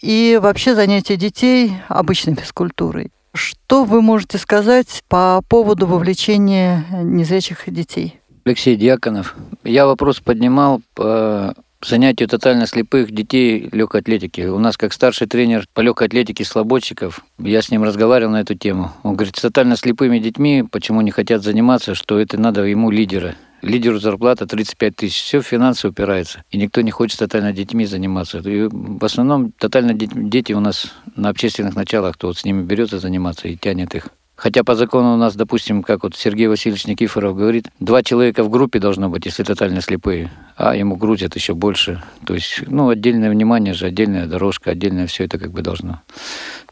[0.00, 3.12] и вообще занятия детей обычной физкультурой.
[3.32, 8.18] Что вы можете сказать по поводу вовлечения незрячих детей?
[8.44, 9.36] Алексей Дьяконов.
[9.62, 14.40] Я вопрос поднимал по занятию тотально слепых детей легкой атлетики.
[14.40, 18.56] У нас как старший тренер по легкой атлетике слободчиков, я с ним разговаривал на эту
[18.56, 18.90] тему.
[19.04, 23.36] Он говорит, с тотально слепыми детьми, почему не хотят заниматься, что это надо ему лидера.
[23.62, 25.22] Лидеру зарплата 35 тысяч.
[25.22, 26.44] Все финансы упирается.
[26.50, 28.38] И никто не хочет тотально детьми заниматься.
[28.38, 32.62] И в основном тотально дет- дети у нас на общественных началах, кто вот с ними
[32.62, 34.08] берется заниматься и тянет их.
[34.40, 38.48] Хотя по закону у нас, допустим, как вот Сергей Васильевич Никифоров говорит, два человека в
[38.48, 42.02] группе должно быть, если тотально слепые, а ему грузят еще больше.
[42.24, 46.00] То есть, ну, отдельное внимание же, отдельная дорожка, отдельное все это как бы должно.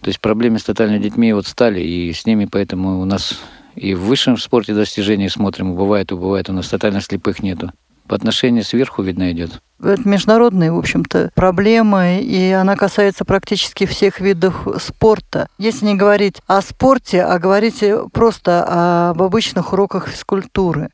[0.01, 3.39] То есть проблемы с тотальными детьми вот стали, и с ними поэтому у нас
[3.79, 7.73] и в высшем спорте достижений смотрим, бывает, бывает, у нас тотально слепых нету.
[8.07, 9.61] По отношению сверху, видно, идет.
[9.83, 15.49] Это международная, в общем-то, проблема, и она касается практически всех видов спорта.
[15.59, 20.89] Если не говорить о спорте, а говорить просто об обычных уроках физкультуры,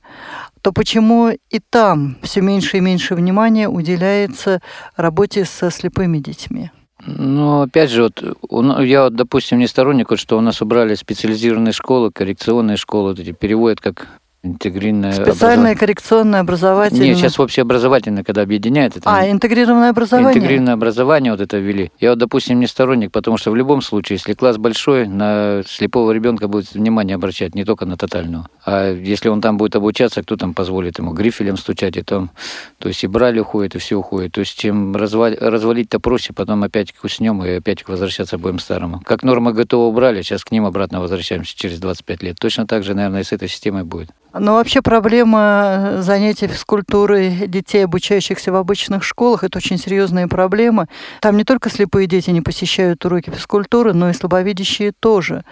[0.61, 4.61] то почему и там все меньше и меньше внимания уделяется
[4.97, 6.71] работе со слепыми детьми?
[7.07, 8.23] Ну, опять же, вот
[8.83, 13.21] я, вот, допустим, не сторонник, вот, что у нас убрали специализированные школы, коррекционные школы, вот
[13.21, 14.09] эти переводят как
[14.45, 15.77] Интегрированное Специальное, образование.
[15.77, 17.07] коррекционное, образовательное.
[17.07, 18.97] Нет, сейчас общеобразовательное, когда объединяет.
[18.99, 20.39] Это А, интегрированное образование?
[20.39, 21.91] Интегрированное образование вот это ввели.
[21.99, 26.13] Я вот, допустим, не сторонник, потому что в любом случае, если класс большой, на слепого
[26.13, 28.47] ребенка будет внимание обращать, не только на тотального.
[28.67, 32.31] А если он там будет обучаться, кто там позволит ему грифелем стучать, и там,
[32.79, 34.33] то есть и брали уходит, и все уходит.
[34.33, 39.01] То есть чем развалить, развалить-то проще, потом опять куснем и опять возвращаться будем старому.
[39.07, 42.37] Как нормы ГТО убрали, сейчас к ним обратно возвращаемся через 25 лет.
[42.39, 44.11] Точно так же, наверное, и с этой системой будет.
[44.37, 50.89] Но вообще проблема занятий физкультурой детей, обучающихся в обычных школах, это очень серьезная проблема.
[51.21, 55.45] Там не только слепые дети не посещают уроки физкультуры, но и слабовидящие тоже.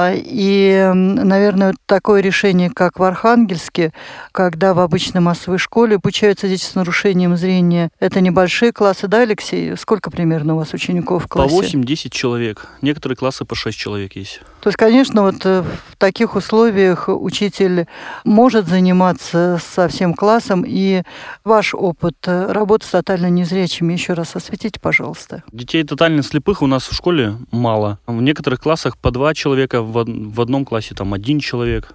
[0.00, 3.92] А, и, наверное, такое решение, как в Архангельске,
[4.32, 9.76] когда в обычной массовой школе обучаются дети с нарушением зрения, это небольшие классы, да, Алексей?
[9.76, 11.54] Сколько примерно у вас учеников в классе?
[11.54, 12.68] По 8-10 человек.
[12.80, 14.40] Некоторые классы по 6 человек есть.
[14.60, 17.86] То есть, конечно, вот э, в таких условиях учитель
[18.24, 20.64] может заниматься со всем классом.
[20.66, 21.02] И
[21.44, 25.42] ваш опыт э, работы с тотально незрячими еще раз осветите, пожалуйста.
[25.50, 27.98] Детей тотально слепых у нас в школе мало.
[28.06, 31.94] В некоторых классах по два человека, в в одном классе там один человек.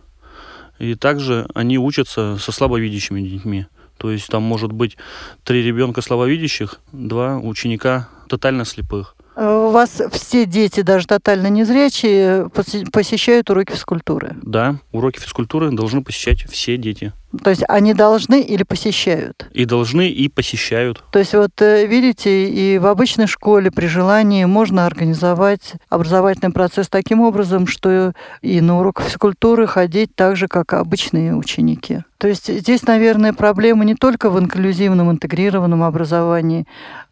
[0.80, 3.66] И также они учатся со слабовидящими детьми.
[3.98, 4.98] То есть там может быть
[5.44, 9.16] три ребенка слабовидящих, два ученика тотально слепых.
[9.38, 14.38] У вас все дети, даже тотально незрячие, посещают уроки физкультуры?
[14.42, 17.12] Да, уроки физкультуры должны посещать все дети.
[17.44, 19.48] То есть они должны или посещают?
[19.52, 21.04] И должны, и посещают.
[21.12, 26.90] То есть вот э, видите, и в обычной школе при желании можно организовать образовательный процесс
[26.90, 32.00] таким образом, что и на урок физкультуры ходить так же, как обычные ученики.
[32.18, 36.66] То есть здесь, наверное, проблема не только в инклюзивном, интегрированном образовании,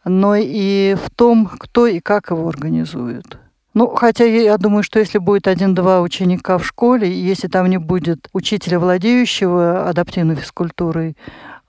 [0.05, 3.37] но и в том, кто и как его организует.
[3.73, 8.29] Ну, хотя я думаю, что если будет один-два ученика в школе, если там не будет
[8.31, 11.17] учителя, владеющего адаптивной физкультурой,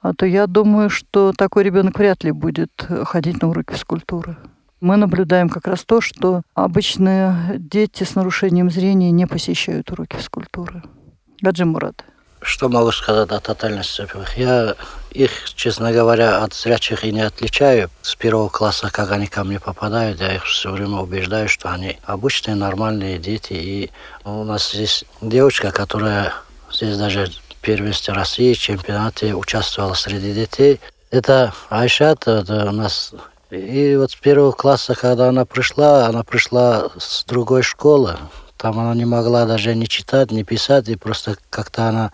[0.02, 2.70] а, то я думаю, что такой ребенок вряд ли будет
[3.04, 4.36] ходить на уроки физкультуры.
[4.82, 10.82] Мы наблюдаем как раз то, что обычные дети с нарушением зрения не посещают уроки физкультуры.
[11.40, 12.04] Гаджи Мурат.
[12.44, 14.36] Что могу сказать о тотальности слепых?
[14.36, 14.76] Я
[15.12, 17.88] их, честно говоря, от зрячих и не отличаю.
[18.02, 21.98] С первого класса, как они ко мне попадают, я их все время убеждаю, что они
[22.04, 23.54] обычные, нормальные дети.
[23.54, 23.90] И
[24.24, 26.34] у нас здесь девочка, которая
[26.70, 30.80] здесь даже в первенстве России, чемпионате участвовала среди детей.
[31.10, 33.14] Это Айшат, это у нас
[33.50, 38.18] и вот с первого класса, когда она пришла, она пришла с другой школы,
[38.64, 42.12] там она не могла даже не читать, не писать, и просто как-то она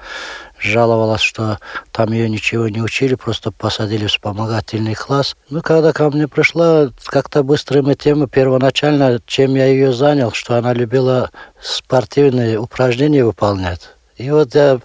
[0.59, 1.61] жаловалась, что
[1.93, 5.37] там ее ничего не учили, просто посадили в вспомогательный класс.
[5.49, 10.73] Ну, когда ко мне пришла, как-то быстрыми темы, первоначально, чем я ее занял, что она
[10.73, 13.89] любила спортивные упражнения выполнять.
[14.17, 14.81] И вот я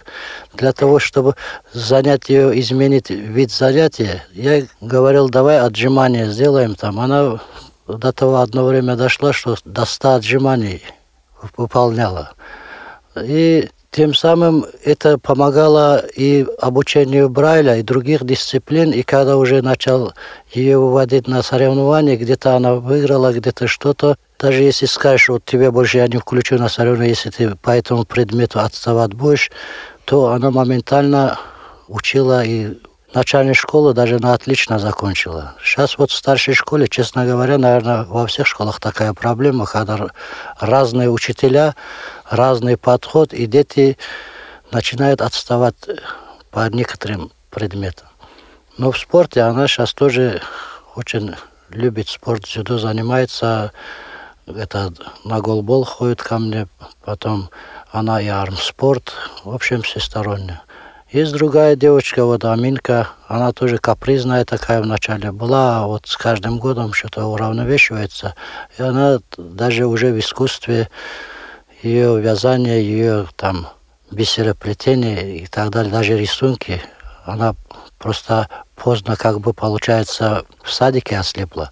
[0.54, 1.34] для того, чтобы
[1.72, 7.00] занять ее, изменить вид занятия, я говорил, давай отжимания сделаем там.
[7.00, 7.40] Она
[7.88, 10.84] до того одно время дошла, что до 100 отжиманий
[11.56, 12.32] выполняла.
[13.22, 18.90] И тем самым это помогало и обучению Брайля, и других дисциплин.
[18.90, 20.12] И когда уже начал
[20.52, 24.16] ее выводить на соревнования, где-то она выиграла, где-то что-то.
[24.38, 28.04] Даже если скажешь, вот тебе больше я не включу на соревнования, если ты по этому
[28.04, 29.50] предмету отставать будешь,
[30.04, 31.38] то она моментально
[31.88, 32.76] учила и
[33.14, 35.54] начальной школы даже на отлично закончила.
[35.62, 40.08] Сейчас вот в старшей школе, честно говоря, наверное, во всех школах такая проблема, когда
[40.58, 41.74] разные учителя,
[42.28, 43.98] разный подход, и дети
[44.70, 45.76] начинают отставать
[46.50, 48.08] по некоторым предметам.
[48.78, 50.42] Но в спорте она сейчас тоже
[50.94, 51.34] очень
[51.70, 53.72] любит спорт, дзюдо занимается,
[54.46, 54.92] это
[55.24, 56.68] на голбол ходит ко мне,
[57.04, 57.50] потом
[57.90, 59.12] она и армспорт,
[59.44, 60.60] в общем, всесторонне.
[61.12, 66.58] Есть другая девочка, вот Аминка, она тоже капризная такая вначале была, а вот с каждым
[66.58, 68.34] годом что-то уравновешивается.
[68.76, 70.90] И она даже уже в искусстве,
[71.80, 73.68] ее вязание, ее там
[74.10, 76.82] бисероплетение и так далее, даже рисунки,
[77.24, 77.54] она
[77.98, 81.70] просто поздно как бы получается в садике ослепла.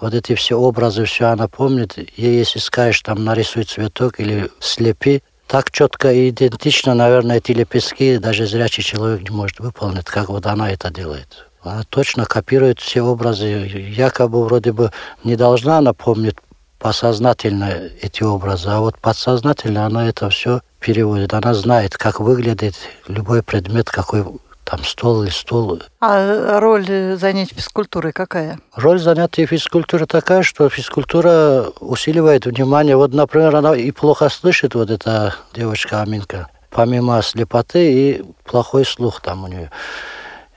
[0.00, 1.98] Вот эти все образы, все она помнит.
[2.16, 8.18] Ей, если скажешь, там нарисуй цветок или слепи, так четко и идентично, наверное, эти лепестки
[8.18, 11.48] даже зрячий человек не может выполнить, как вот она это делает.
[11.60, 13.46] Она точно копирует все образы.
[13.46, 14.92] Якобы вроде бы
[15.24, 16.36] не должна напомнить
[16.78, 17.68] посознательно
[18.00, 21.34] эти образы, а вот подсознательно она это все переводит.
[21.34, 22.76] Она знает, как выглядит
[23.08, 24.24] любой предмет, какой
[24.70, 25.82] там стол или стул.
[26.00, 28.60] А роль занятий физкультурой какая?
[28.76, 32.96] Роль занятий физкультуры такая, что физкультура усиливает внимание.
[32.96, 36.48] Вот, например, она и плохо слышит, вот эта девочка Аминка.
[36.70, 39.70] помимо слепоты и плохой слух там у нее.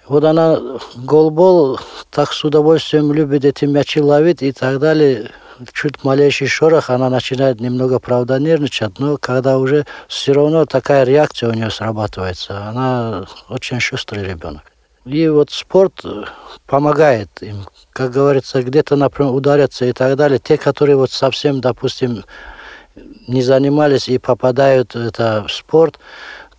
[0.08, 0.60] Вот она
[0.96, 1.80] голбол
[2.12, 5.32] так с удовольствием любит эти мячи ловить и так далее.
[5.74, 11.50] Чуть малейший шорох, она начинает немного, правда, нервничать, но когда уже все равно такая реакция
[11.50, 14.64] у нее срабатывается, она очень шустрый ребенок.
[15.06, 16.04] И вот спорт
[16.66, 20.40] помогает им, как говорится, где-то, например, ударятся и так далее.
[20.40, 22.24] Те, которые вот совсем, допустим,
[23.28, 26.00] не занимались и попадают это, в спорт,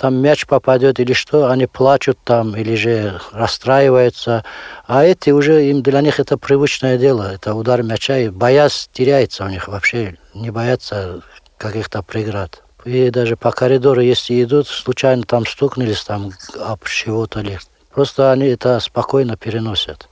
[0.05, 4.45] там мяч попадет или что, они плачут там или же расстраиваются.
[4.87, 9.47] А эти уже, им для них это привычное дело, это удар мяча, и боязнь теряется
[9.47, 11.23] у них вообще, не боятся
[11.57, 12.63] каких-то преград.
[12.85, 17.59] И даже по коридору, если идут, случайно там стукнулись там об чего-то ли.
[17.91, 20.11] Просто они это спокойно переносят.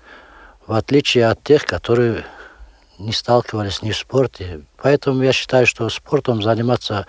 [0.67, 2.25] В отличие от тех, которые
[2.99, 4.63] не сталкивались ни в спорте.
[4.83, 7.07] Поэтому я считаю, что спортом заниматься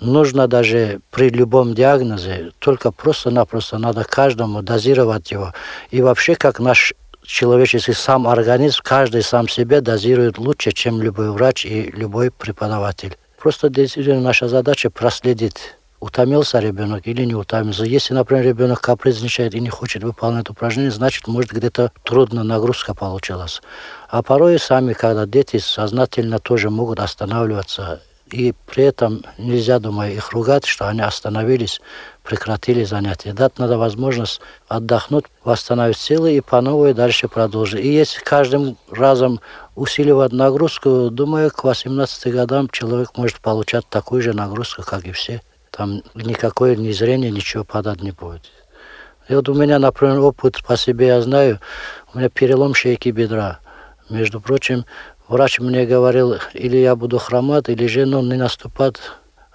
[0.00, 5.52] нужно даже при любом диагнозе, только просто-напросто надо каждому дозировать его.
[5.90, 11.66] И вообще, как наш человеческий сам организм, каждый сам себе дозирует лучше, чем любой врач
[11.66, 13.16] и любой преподаватель.
[13.38, 17.84] Просто действительно наша задача проследить, утомился ребенок или не утомился.
[17.84, 23.60] Если, например, ребенок капризничает и не хочет выполнять упражнение, значит, может, где-то трудно нагрузка получилась.
[24.08, 28.00] А порой сами, когда дети сознательно тоже могут останавливаться
[28.30, 31.80] и при этом нельзя, думаю, их ругать, что они остановились,
[32.24, 33.32] прекратили занятия.
[33.32, 37.84] Дать надо возможность отдохнуть, восстановить силы и по новой дальше продолжить.
[37.84, 39.40] И если каждым разом
[39.76, 45.40] усиливать нагрузку, думаю, к 18 годам человек может получать такую же нагрузку, как и все.
[45.70, 48.50] Там никакое ни зрение, ничего подать не будет.
[49.28, 51.60] И вот у меня, например, опыт по себе я знаю,
[52.12, 53.60] у меня перелом шейки бедра.
[54.08, 54.84] Между прочим,
[55.28, 58.96] Врач мне говорил, или я буду хромать, или же ну, не наступать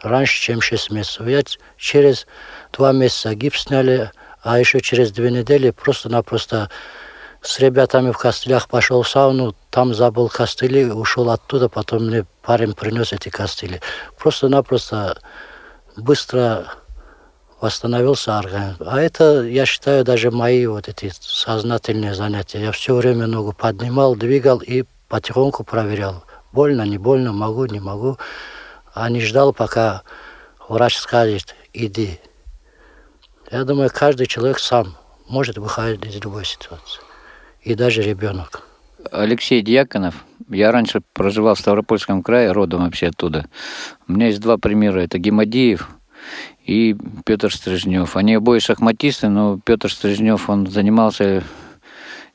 [0.01, 1.27] раньше, чем 6 месяцев.
[1.27, 1.43] Я
[1.77, 2.27] через
[2.73, 4.11] два месяца гипс сняли,
[4.41, 6.69] а еще через две недели просто-напросто
[7.41, 12.73] с ребятами в костылях пошел в сауну, там забыл костыли, ушел оттуда, потом мне парень
[12.73, 13.81] принес эти костыли.
[14.17, 15.17] Просто-напросто
[15.95, 16.65] быстро
[17.61, 18.83] восстановился организм.
[18.85, 22.59] А это, я считаю, даже мои вот эти сознательные занятия.
[22.59, 26.23] Я все время ногу поднимал, двигал и потихоньку проверял.
[26.53, 28.17] Больно, не больно, могу, не могу.
[28.93, 30.03] А не ждал, пока
[30.69, 32.19] врач скажет, иди.
[33.51, 34.95] Я думаю, каждый человек сам
[35.27, 37.01] может выходить из любой ситуации.
[37.61, 38.61] И даже ребенок.
[39.11, 40.15] Алексей Дьяконов.
[40.47, 43.47] Я раньше проживал в Ставропольском крае, родом вообще оттуда.
[44.07, 45.01] У меня есть два примера.
[45.01, 45.89] Это Гемодиев
[46.65, 46.95] и
[47.25, 48.15] Петр Стрижнев.
[48.15, 51.43] Они обои шахматисты, но Петр Стрижнев, он занимался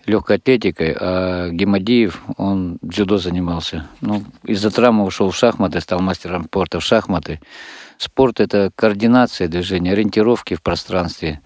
[0.07, 3.86] легкой атлетикой, а Гемодиев, он дзюдо занимался.
[4.00, 7.40] Ну, из-за травмы ушел в шахматы, стал мастером спорта в шахматы.
[7.98, 11.40] Спорт– это координация движения, ориентировки в пространстве.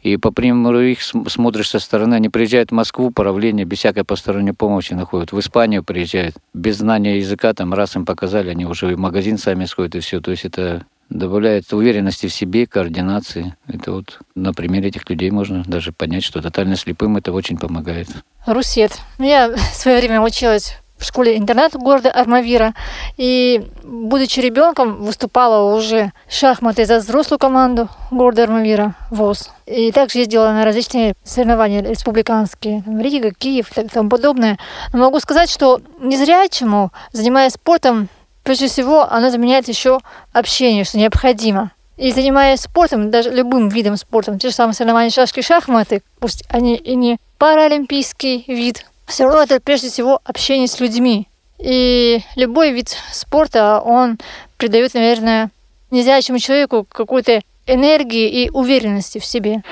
[0.00, 4.52] И по примеру их смотришь со стороны, они приезжают в Москву, правление без всякой посторонней
[4.52, 5.32] помощи находят.
[5.32, 9.66] В Испанию приезжают, без знания языка, там раз им показали, они уже в магазин сами
[9.66, 10.20] сходят и все.
[10.20, 13.54] То есть это добавляет уверенности в себе, координации.
[13.68, 18.08] Это вот на примере этих людей можно даже понять, что тотально слепым это очень помогает.
[18.46, 18.92] Русет.
[19.18, 22.74] Я в свое время училась в школе-интернат города Армавира.
[23.16, 29.50] И, будучи ребенком, выступала уже шахматы за взрослую команду города Армавира, ВОЗ.
[29.66, 34.58] И также ездила на различные соревнования республиканские, Рига, Киев и тому подобное.
[34.92, 38.08] Но могу сказать, что незрячему, занимаясь спортом,
[38.42, 40.00] прежде всего, оно заменяет еще
[40.32, 41.72] общение, что необходимо.
[41.96, 46.76] И занимаясь спортом, даже любым видом спорта, те же самые соревнования шашки шахматы, пусть они
[46.76, 51.28] и не паралимпийский вид, все равно это прежде всего общение с людьми.
[51.58, 54.18] И любой вид спорта, он
[54.56, 55.50] придает, наверное,
[55.90, 59.62] незрячему человеку какой-то энергии и уверенности в себе.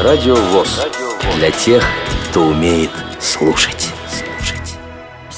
[0.00, 0.86] Радио ВОЗ.
[1.36, 1.84] Для тех,
[2.30, 3.92] кто умеет слушать.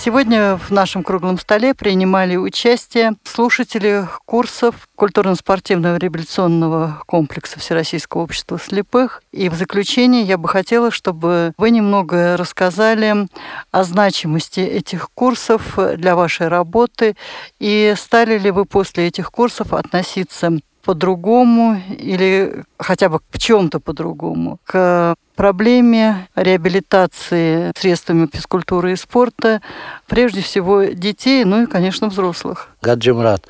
[0.02, 9.22] Сегодня в нашем круглом столе принимали участие слушатели курсов культурно-спортивного революционного комплекса Всероссийского общества слепых.
[9.30, 13.28] И в заключение я бы хотела, чтобы вы немного рассказали
[13.72, 17.14] о значимости этих курсов для вашей работы
[17.58, 24.58] и стали ли вы после этих курсов относиться по-другому или хотя бы в чем-то по-другому
[24.64, 29.62] к проблеме реабилитации средствами физкультуры и спорта,
[30.06, 32.68] прежде всего детей, ну и, конечно, взрослых.
[32.82, 33.46] Гаджимрат.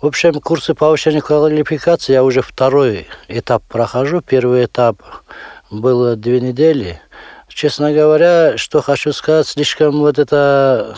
[0.00, 4.20] В общем, курсы повышения квалификации я уже второй этап прохожу.
[4.20, 5.02] Первый этап
[5.72, 7.00] было две недели.
[7.48, 10.94] Честно говоря, что хочу сказать, слишком вот это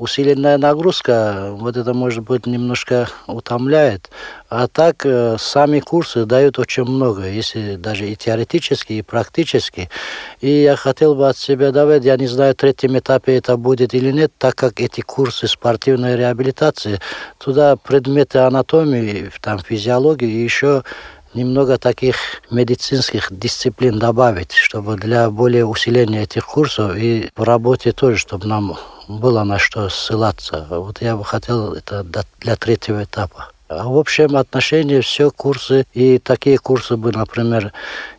[0.00, 4.10] усиленная нагрузка, вот это, может быть, немножко утомляет.
[4.48, 9.90] А так э, сами курсы дают очень много, если даже и теоретически, и практически.
[10.40, 13.94] И я хотел бы от себя добавить, я не знаю, в третьем этапе это будет
[13.94, 17.00] или нет, так как эти курсы спортивной реабилитации,
[17.38, 20.84] туда предметы анатомии, там физиологии и еще
[21.34, 22.16] немного таких
[22.50, 28.76] медицинских дисциплин добавить, чтобы для более усиления этих курсов и в работе тоже, чтобы нам
[29.08, 30.66] было на что ссылаться.
[30.70, 32.04] Вот я бы хотел это
[32.40, 33.50] для третьего этапа.
[33.68, 37.72] А в общем отношении все курсы и такие курсы бы, например,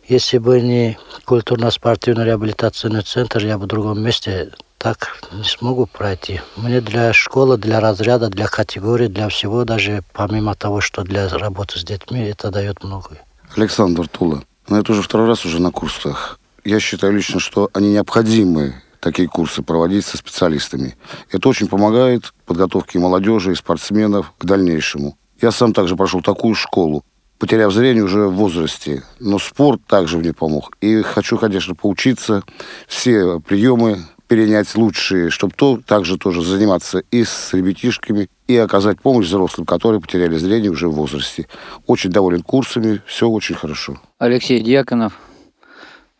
[0.08, 6.40] если бы не культурно-спортивный реабилитационный центр, я бы в другом месте так не смогу пройти.
[6.56, 11.78] Мне для школы, для разряда, для категории, для всего, даже помимо того, что для работы
[11.78, 13.24] с детьми, это дает многое.
[13.56, 16.38] Александр Тула, ну это уже второй раз уже на курсах.
[16.64, 20.96] Я считаю лично, что они необходимы, такие курсы, проводить со специалистами.
[21.30, 25.16] Это очень помогает подготовке молодежи и спортсменов к дальнейшему.
[25.40, 27.04] Я сам также прошел такую школу,
[27.38, 29.04] потеряв зрение уже в возрасте.
[29.20, 30.76] Но спорт также мне помог.
[30.80, 32.42] И хочу, конечно, поучиться
[32.88, 33.98] все приемы
[34.28, 40.00] перенять лучшие, чтобы то, также тоже заниматься и с ребятишками, и оказать помощь взрослым, которые
[40.00, 41.48] потеряли зрение уже в возрасте.
[41.86, 44.00] Очень доволен курсами, все очень хорошо.
[44.18, 45.18] Алексей Дьяконов.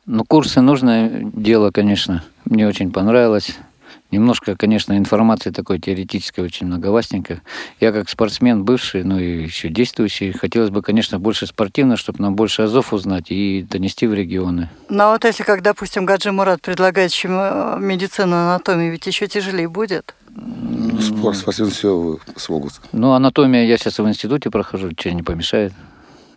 [0.07, 2.23] Ну, курсы нужное дело, конечно.
[2.45, 3.57] Мне очень понравилось.
[4.11, 7.41] Немножко, конечно, информации такой теоретической очень многовастенько.
[7.81, 12.37] Я как спортсмен бывший, ну и еще действующий, хотелось бы, конечно, больше спортивно, чтобы нам
[12.37, 14.71] больше азов узнать и донести в регионы.
[14.89, 19.27] Ну а вот если, как, допустим, Гаджи Мурат предлагает еще э, медицину, анатомию, ведь еще
[19.27, 20.15] тяжелее будет?
[21.01, 22.75] Спорт, спортсмен все смогут.
[22.93, 25.73] Ну, анатомия я сейчас в институте прохожу, что не помешает.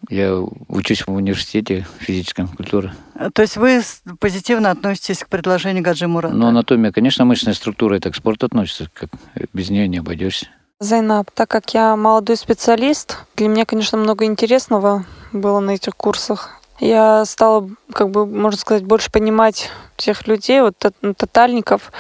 [0.09, 0.35] Я
[0.67, 2.93] учусь в университете физической культуры.
[3.33, 3.81] То есть вы
[4.19, 6.33] позитивно относитесь к предложению Гаджи Мурата?
[6.33, 9.09] Ну, анатомия, конечно, мышечная структура, это к спорту относится, как
[9.53, 10.47] без нее не обойдешься.
[10.79, 16.61] Зайнаб, так как я молодой специалист, для меня, конечно, много интересного было на этих курсах.
[16.79, 20.77] Я стала, как бы, можно сказать, больше понимать тех людей, вот
[21.17, 21.91] тотальников.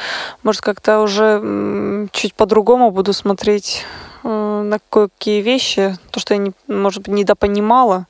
[0.43, 3.83] Может, как-то уже чуть по-другому буду смотреть
[4.23, 8.07] Э, на кое-какие вещи, то, что я, не, может быть, недопонимала.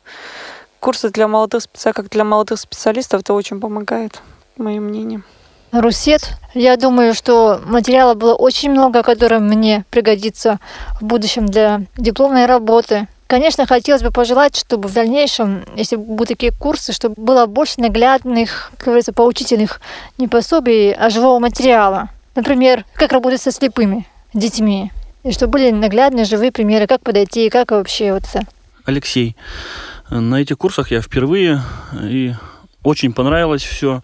[0.80, 4.22] Курсы для молодых специалистов, как для молодых специалистов, это очень помогает,
[4.58, 5.22] мое мнение.
[5.72, 6.32] Русет.
[6.54, 10.60] Я думаю, что материала было очень много, который мне пригодится
[11.00, 13.08] в будущем для дипломной работы.
[13.28, 18.72] Конечно, хотелось бы пожелать, чтобы в дальнейшем, если будут такие курсы, чтобы было больше наглядных,
[18.78, 19.82] как говорится, поучительных
[20.18, 22.10] не пособий, а живого материала.
[22.34, 24.92] Например, как работать со слепыми детьми.
[25.24, 28.48] И чтобы были наглядные, живые примеры, как подойти, и как вообще вот это.
[28.86, 29.36] Алексей,
[30.10, 31.62] на этих курсах я впервые,
[32.02, 32.34] и
[32.84, 34.04] очень понравилось все.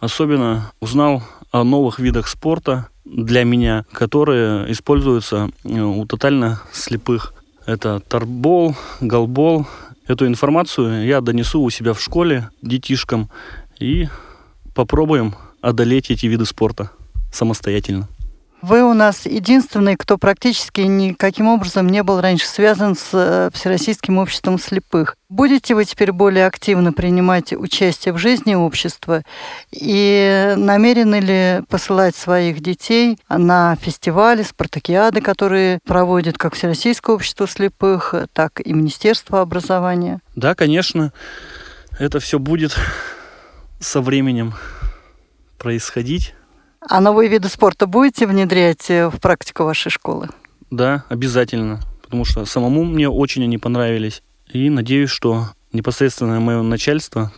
[0.00, 7.34] Особенно узнал о новых видах спорта для меня, которые используются э, у тотально слепых.
[7.66, 9.66] Это тарбол, голбол.
[10.06, 13.30] Эту информацию я донесу у себя в школе детишкам
[13.78, 14.08] и
[14.74, 16.90] попробуем одолеть эти виды спорта
[17.32, 18.08] самостоятельно.
[18.60, 24.18] Вы у нас единственный, кто практически никаким образом не был раньше связан с э, Всероссийским
[24.18, 25.16] обществом слепых.
[25.28, 29.22] Будете вы теперь более активно принимать участие в жизни общества?
[29.70, 38.12] И намерены ли посылать своих детей на фестивали, спартакиады, которые проводит как Всероссийское общество слепых,
[38.32, 40.20] так и Министерство образования?
[40.34, 41.12] Да, конечно.
[42.00, 42.76] Это все будет
[43.78, 44.54] со временем
[45.58, 46.34] происходить.
[46.80, 50.28] А новые виды спорта будете внедрять э, в практику вашей школы?
[50.70, 51.80] Да, обязательно.
[52.02, 54.22] Потому что самому мне очень они понравились.
[54.52, 57.32] И надеюсь, что непосредственно мое начальство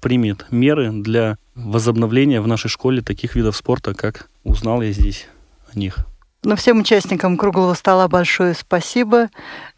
[0.00, 5.28] примет меры для возобновления в нашей школе таких видов спорта, как узнал я здесь
[5.72, 5.98] о них.
[6.42, 9.28] Ну, всем участникам круглого стола большое спасибо.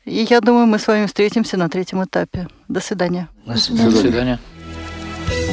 [0.04, 2.48] И я думаю, мы с вами встретимся на третьем этапе.
[2.68, 3.28] До свидания.
[3.46, 3.90] До свидания.
[3.90, 4.40] До свидания.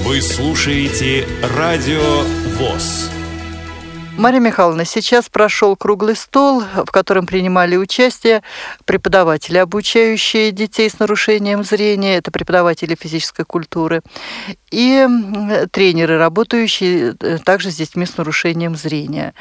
[0.06, 1.26] Вы слушаете
[1.58, 2.24] Радио
[2.58, 3.19] ВОЗ.
[4.20, 8.44] Мария Михайловна, сейчас прошел круглый стол, в котором принимали участие
[8.84, 14.02] преподаватели, обучающие детей с нарушением зрения, это преподаватели физической культуры,
[14.72, 15.08] и
[15.72, 19.34] тренеры, работающие э, также с детьми с нарушением зрения.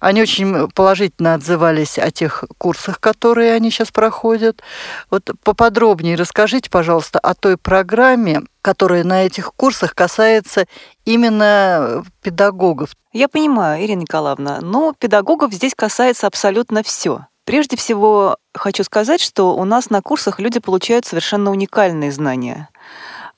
[0.00, 4.60] Они очень положительно отзывались о тех курсах, которые они сейчас проходят.
[5.08, 10.66] Вот поподробнее расскажите, пожалуйста, о той программе, которая на этих курсах касается
[11.04, 12.96] именно педагогов.
[13.12, 17.26] Я понимаю, Ирина Николаевна, но педагогов здесь касается абсолютно все.
[17.44, 22.68] Прежде всего, хочу сказать, что у нас на курсах люди получают совершенно уникальные знания.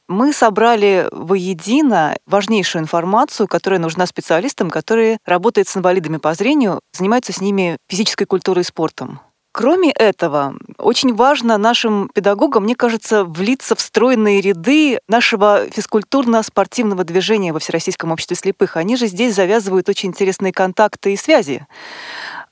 [0.09, 7.35] мы собрали воедино важнейшую информацию, которая нужна специалистам, которые работают с инвалидами по зрению, занимаются
[7.35, 9.21] с ними физической культурой и спортом.
[9.59, 17.53] Кроме этого, очень важно нашим педагогам, мне кажется, влиться в стройные ряды нашего физкультурно-спортивного движения
[17.53, 18.77] во Всероссийском обществе слепых.
[18.77, 21.67] Они же здесь завязывают очень интересные контакты и связи.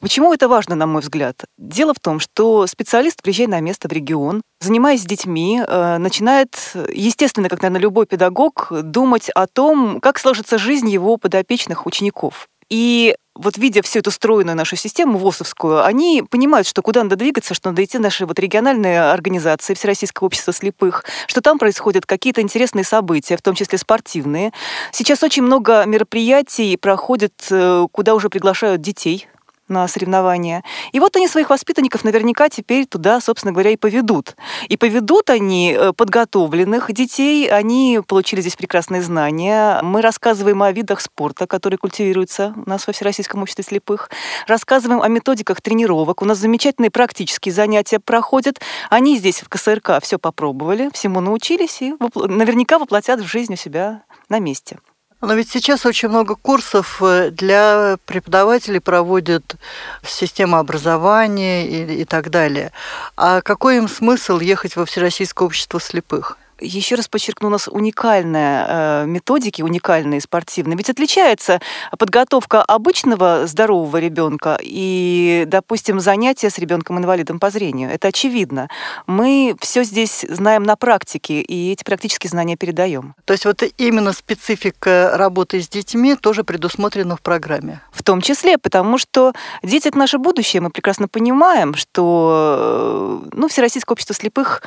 [0.01, 1.45] Почему это важно, на мой взгляд?
[1.57, 6.57] Дело в том, что специалист, приезжая на место в регион, занимаясь с детьми, э, начинает,
[6.93, 12.49] естественно, как, наверное, любой педагог, думать о том, как сложится жизнь его подопечных учеников.
[12.69, 17.55] И вот видя всю эту стройную нашу систему ВОСовскую, они понимают, что куда надо двигаться,
[17.55, 22.85] что надо идти наши вот региональные организации Всероссийского общества слепых, что там происходят какие-то интересные
[22.85, 24.53] события, в том числе спортивные.
[24.93, 29.29] Сейчас очень много мероприятий проходит, э, куда уже приглашают детей
[29.69, 30.63] на соревнования.
[30.93, 34.37] И вот они своих воспитанников наверняка теперь туда, собственно говоря, и поведут.
[34.69, 39.81] И поведут они э, подготовленных детей, они получили здесь прекрасные знания.
[39.83, 44.11] Мы рассказываем о видах спорта, которые культивируются у нас во Всероссийском обществе слепых.
[44.47, 46.23] Рассказываем о методиках тренировок.
[46.23, 48.61] У нас замечательные практические занятия проходят.
[48.91, 54.03] Они здесь в КСРК все попробовали, всему научились и наверняка воплотят в жизнь у себя
[54.29, 54.79] на месте.
[55.23, 59.57] Но ведь сейчас очень много курсов э, для преподавателей проводят
[60.05, 62.73] система образования и, и так далее.
[63.17, 66.39] А какой им смысл ехать во Всероссийское общество слепых?
[66.61, 70.77] Еще раз подчеркну, у нас уникальная э, методики, уникальные спортивные.
[70.77, 71.61] Ведь отличается
[71.99, 77.91] подготовка обычного здорового ребенка и, допустим, занятия с ребенком-инвалидом по зрению.
[77.91, 78.69] Это очевидно.
[79.07, 83.15] Мы все здесь знаем на практике, и эти практические знания передаем.
[83.25, 87.81] То есть вот именно специфика работы с детьми тоже предусмотрена в программе?
[87.93, 89.33] В том числе, потому что
[89.63, 90.61] дети— это наше будущее.
[90.61, 94.63] Мы прекрасно понимаем, что э, ну, Всероссийское общество слепых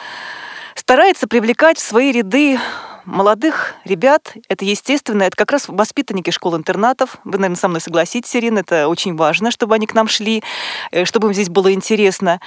[0.89, 2.57] старается привлекать в свои ряды
[3.05, 4.33] молодых ребят.
[4.47, 7.17] Это естественно, это как раз воспитанники школ-интернатов.
[7.23, 10.43] Вы, наверное, со мной согласитесь, Ирина, это очень важно, чтобы они к нам шли,
[10.91, 12.39] э, чтобы им здесь было интересно.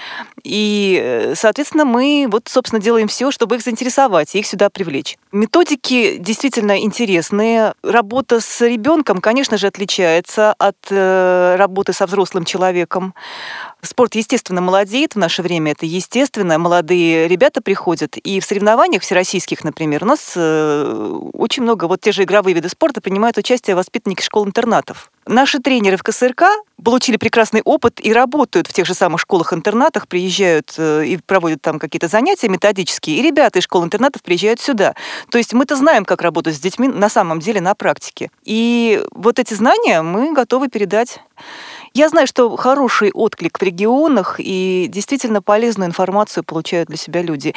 [0.45, 5.17] И, э, соответственно, мы вот, собственно, делаем все, чтобы их заинтересовать и их сюда привлечь.
[5.33, 7.75] Методики действительно интересные.
[7.83, 13.15] Работа с ребенком, конечно же, отличается от э, работы со взрослым человеком.
[13.83, 16.59] Спорт, естественно, молодеет в наше время, это естественно.
[16.59, 20.42] Молодые ребята приходят, и в соревнованиях всероссийских, например, у нас э,
[21.33, 25.11] очень много, вот те же игровые виды спорта принимают участие воспитанники школ-интернатов.
[25.27, 26.45] Наши тренеры в КСРК
[26.83, 31.79] получили прекрасный опыт и работают в тех же самых школах-интернатах, приезжают э, и проводят там
[31.79, 34.95] какие-то занятия методические, и ребята из школ-интернатов приезжают сюда.
[35.31, 38.31] То есть мы-то знаем, как работать с детьми на самом деле на практике.
[38.45, 41.21] И вот эти знания мы готовы передать
[41.95, 47.55] я знаю, что хороший отклик в регионах и действительно полезную информацию получают для себя люди.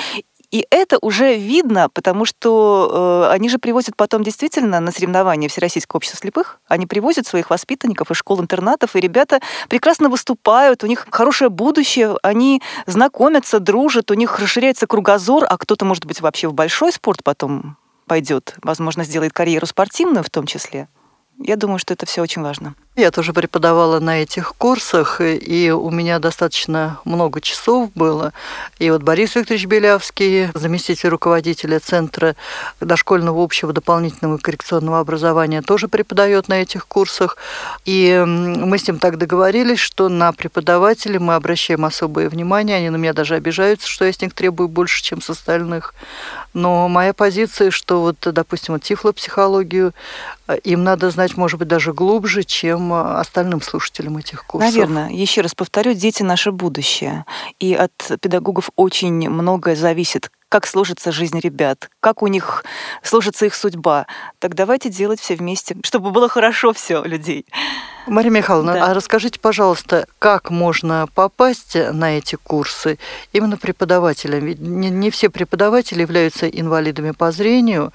[0.52, 5.98] И это уже видно, потому что э, они же привозят потом действительно на соревнования Всероссийского
[5.98, 6.60] общества слепых.
[6.68, 9.40] Они привозят своих воспитанников из школ-интернатов, и ребята
[9.70, 15.86] прекрасно выступают, у них хорошее будущее, они знакомятся, дружат, у них расширяется кругозор, а кто-то,
[15.86, 17.78] может быть, вообще в большой спорт потом
[18.08, 20.88] пойдет, возможно, сделает карьеру спортивную в том числе.
[21.38, 22.76] Я думаю, что это все очень важно.
[22.98, 28.32] Я тоже преподавала на этих курсах, и у меня достаточно много часов было.
[28.80, 32.38] И вот Борис Викторович Белявский, заместитель руководителя Центра
[32.80, 37.36] дошкольного общего дополнительного коррекционного образования, тоже преподает на этих курсах.
[37.84, 42.78] И мы с ним так договорились, что на преподавателей мы обращаем особое внимание.
[42.78, 45.94] Они на меня даже обижаются, что я с них требую больше, чем с остальных.
[46.54, 49.94] Но моя позиция, что вот, допустим, вот тифлопсихологию
[50.48, 54.72] э, им надо знать, может быть, даже глубже, чем остальным слушателям этих курсов?
[54.72, 55.10] Наверное.
[55.10, 57.26] Еще раз повторю, дети– наше будущее.
[57.60, 62.64] И от педагогов очень многое зависит, как сложится жизнь ребят, как у них
[63.04, 64.08] сложится их судьба.
[64.40, 67.46] Так давайте делать все вместе, чтобы было хорошо все у людей.
[68.08, 68.86] Мария Михайловна, да.
[68.88, 72.98] а расскажите, пожалуйста, как можно попасть на эти курсы
[73.34, 74.46] именно преподавателям?
[74.46, 77.92] Ведь не, не все преподаватели являются инвалидами по зрению,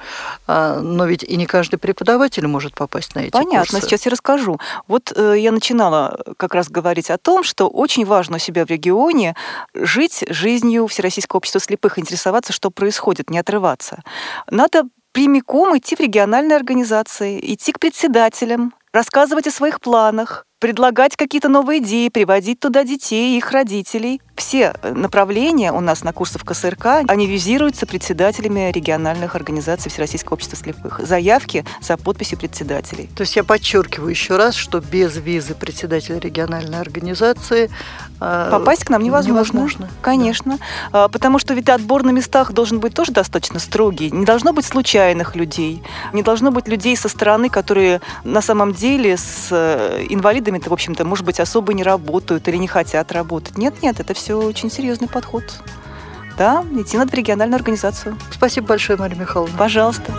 [0.46, 3.72] а, но ведь и не каждый преподаватель может попасть на эти Понятно, курсы.
[3.72, 4.58] Понятно, сейчас я расскажу.
[4.88, 8.70] Вот э, я начинала как раз говорить о том, что очень важно у себя в
[8.70, 9.34] регионе
[9.74, 14.02] жить жизнью Всероссийского общества слепых, интересоваться, что происходит, не отрываться.
[14.50, 21.48] Надо прямиком идти в региональные организации, идти к председателям, рассказывать о своих планах, предлагать какие-то
[21.48, 24.20] новые идеи, приводить туда детей, их родителей.
[24.36, 31.00] Все направления у нас на курсах КСРК, они визируются председателями региональных организаций Всероссийского общества слепых.
[31.02, 33.08] Заявки за подписью председателей.
[33.16, 37.70] То есть я подчеркиваю еще раз, что без визы председателя региональной организации
[38.20, 39.58] э, попасть к нам невозможно.
[39.58, 39.88] невозможно.
[40.02, 40.58] Конечно.
[40.92, 41.08] Да.
[41.08, 44.10] Потому что ведь отбор на местах должен быть тоже достаточно строгий.
[44.10, 45.82] Не должно быть случайных людей.
[46.12, 50.06] Не должно быть людей со стороны, которые на самом деле с э,
[50.50, 53.56] инвалидами-то, в общем-то, может быть, особо не работают или не хотят работать.
[53.56, 55.44] Нет, нет, это все очень серьезный подход.
[56.36, 58.16] Да, идти надо в региональную организацию.
[58.30, 59.56] Спасибо большое, Мария Михайловна.
[59.56, 60.12] Пожалуйста.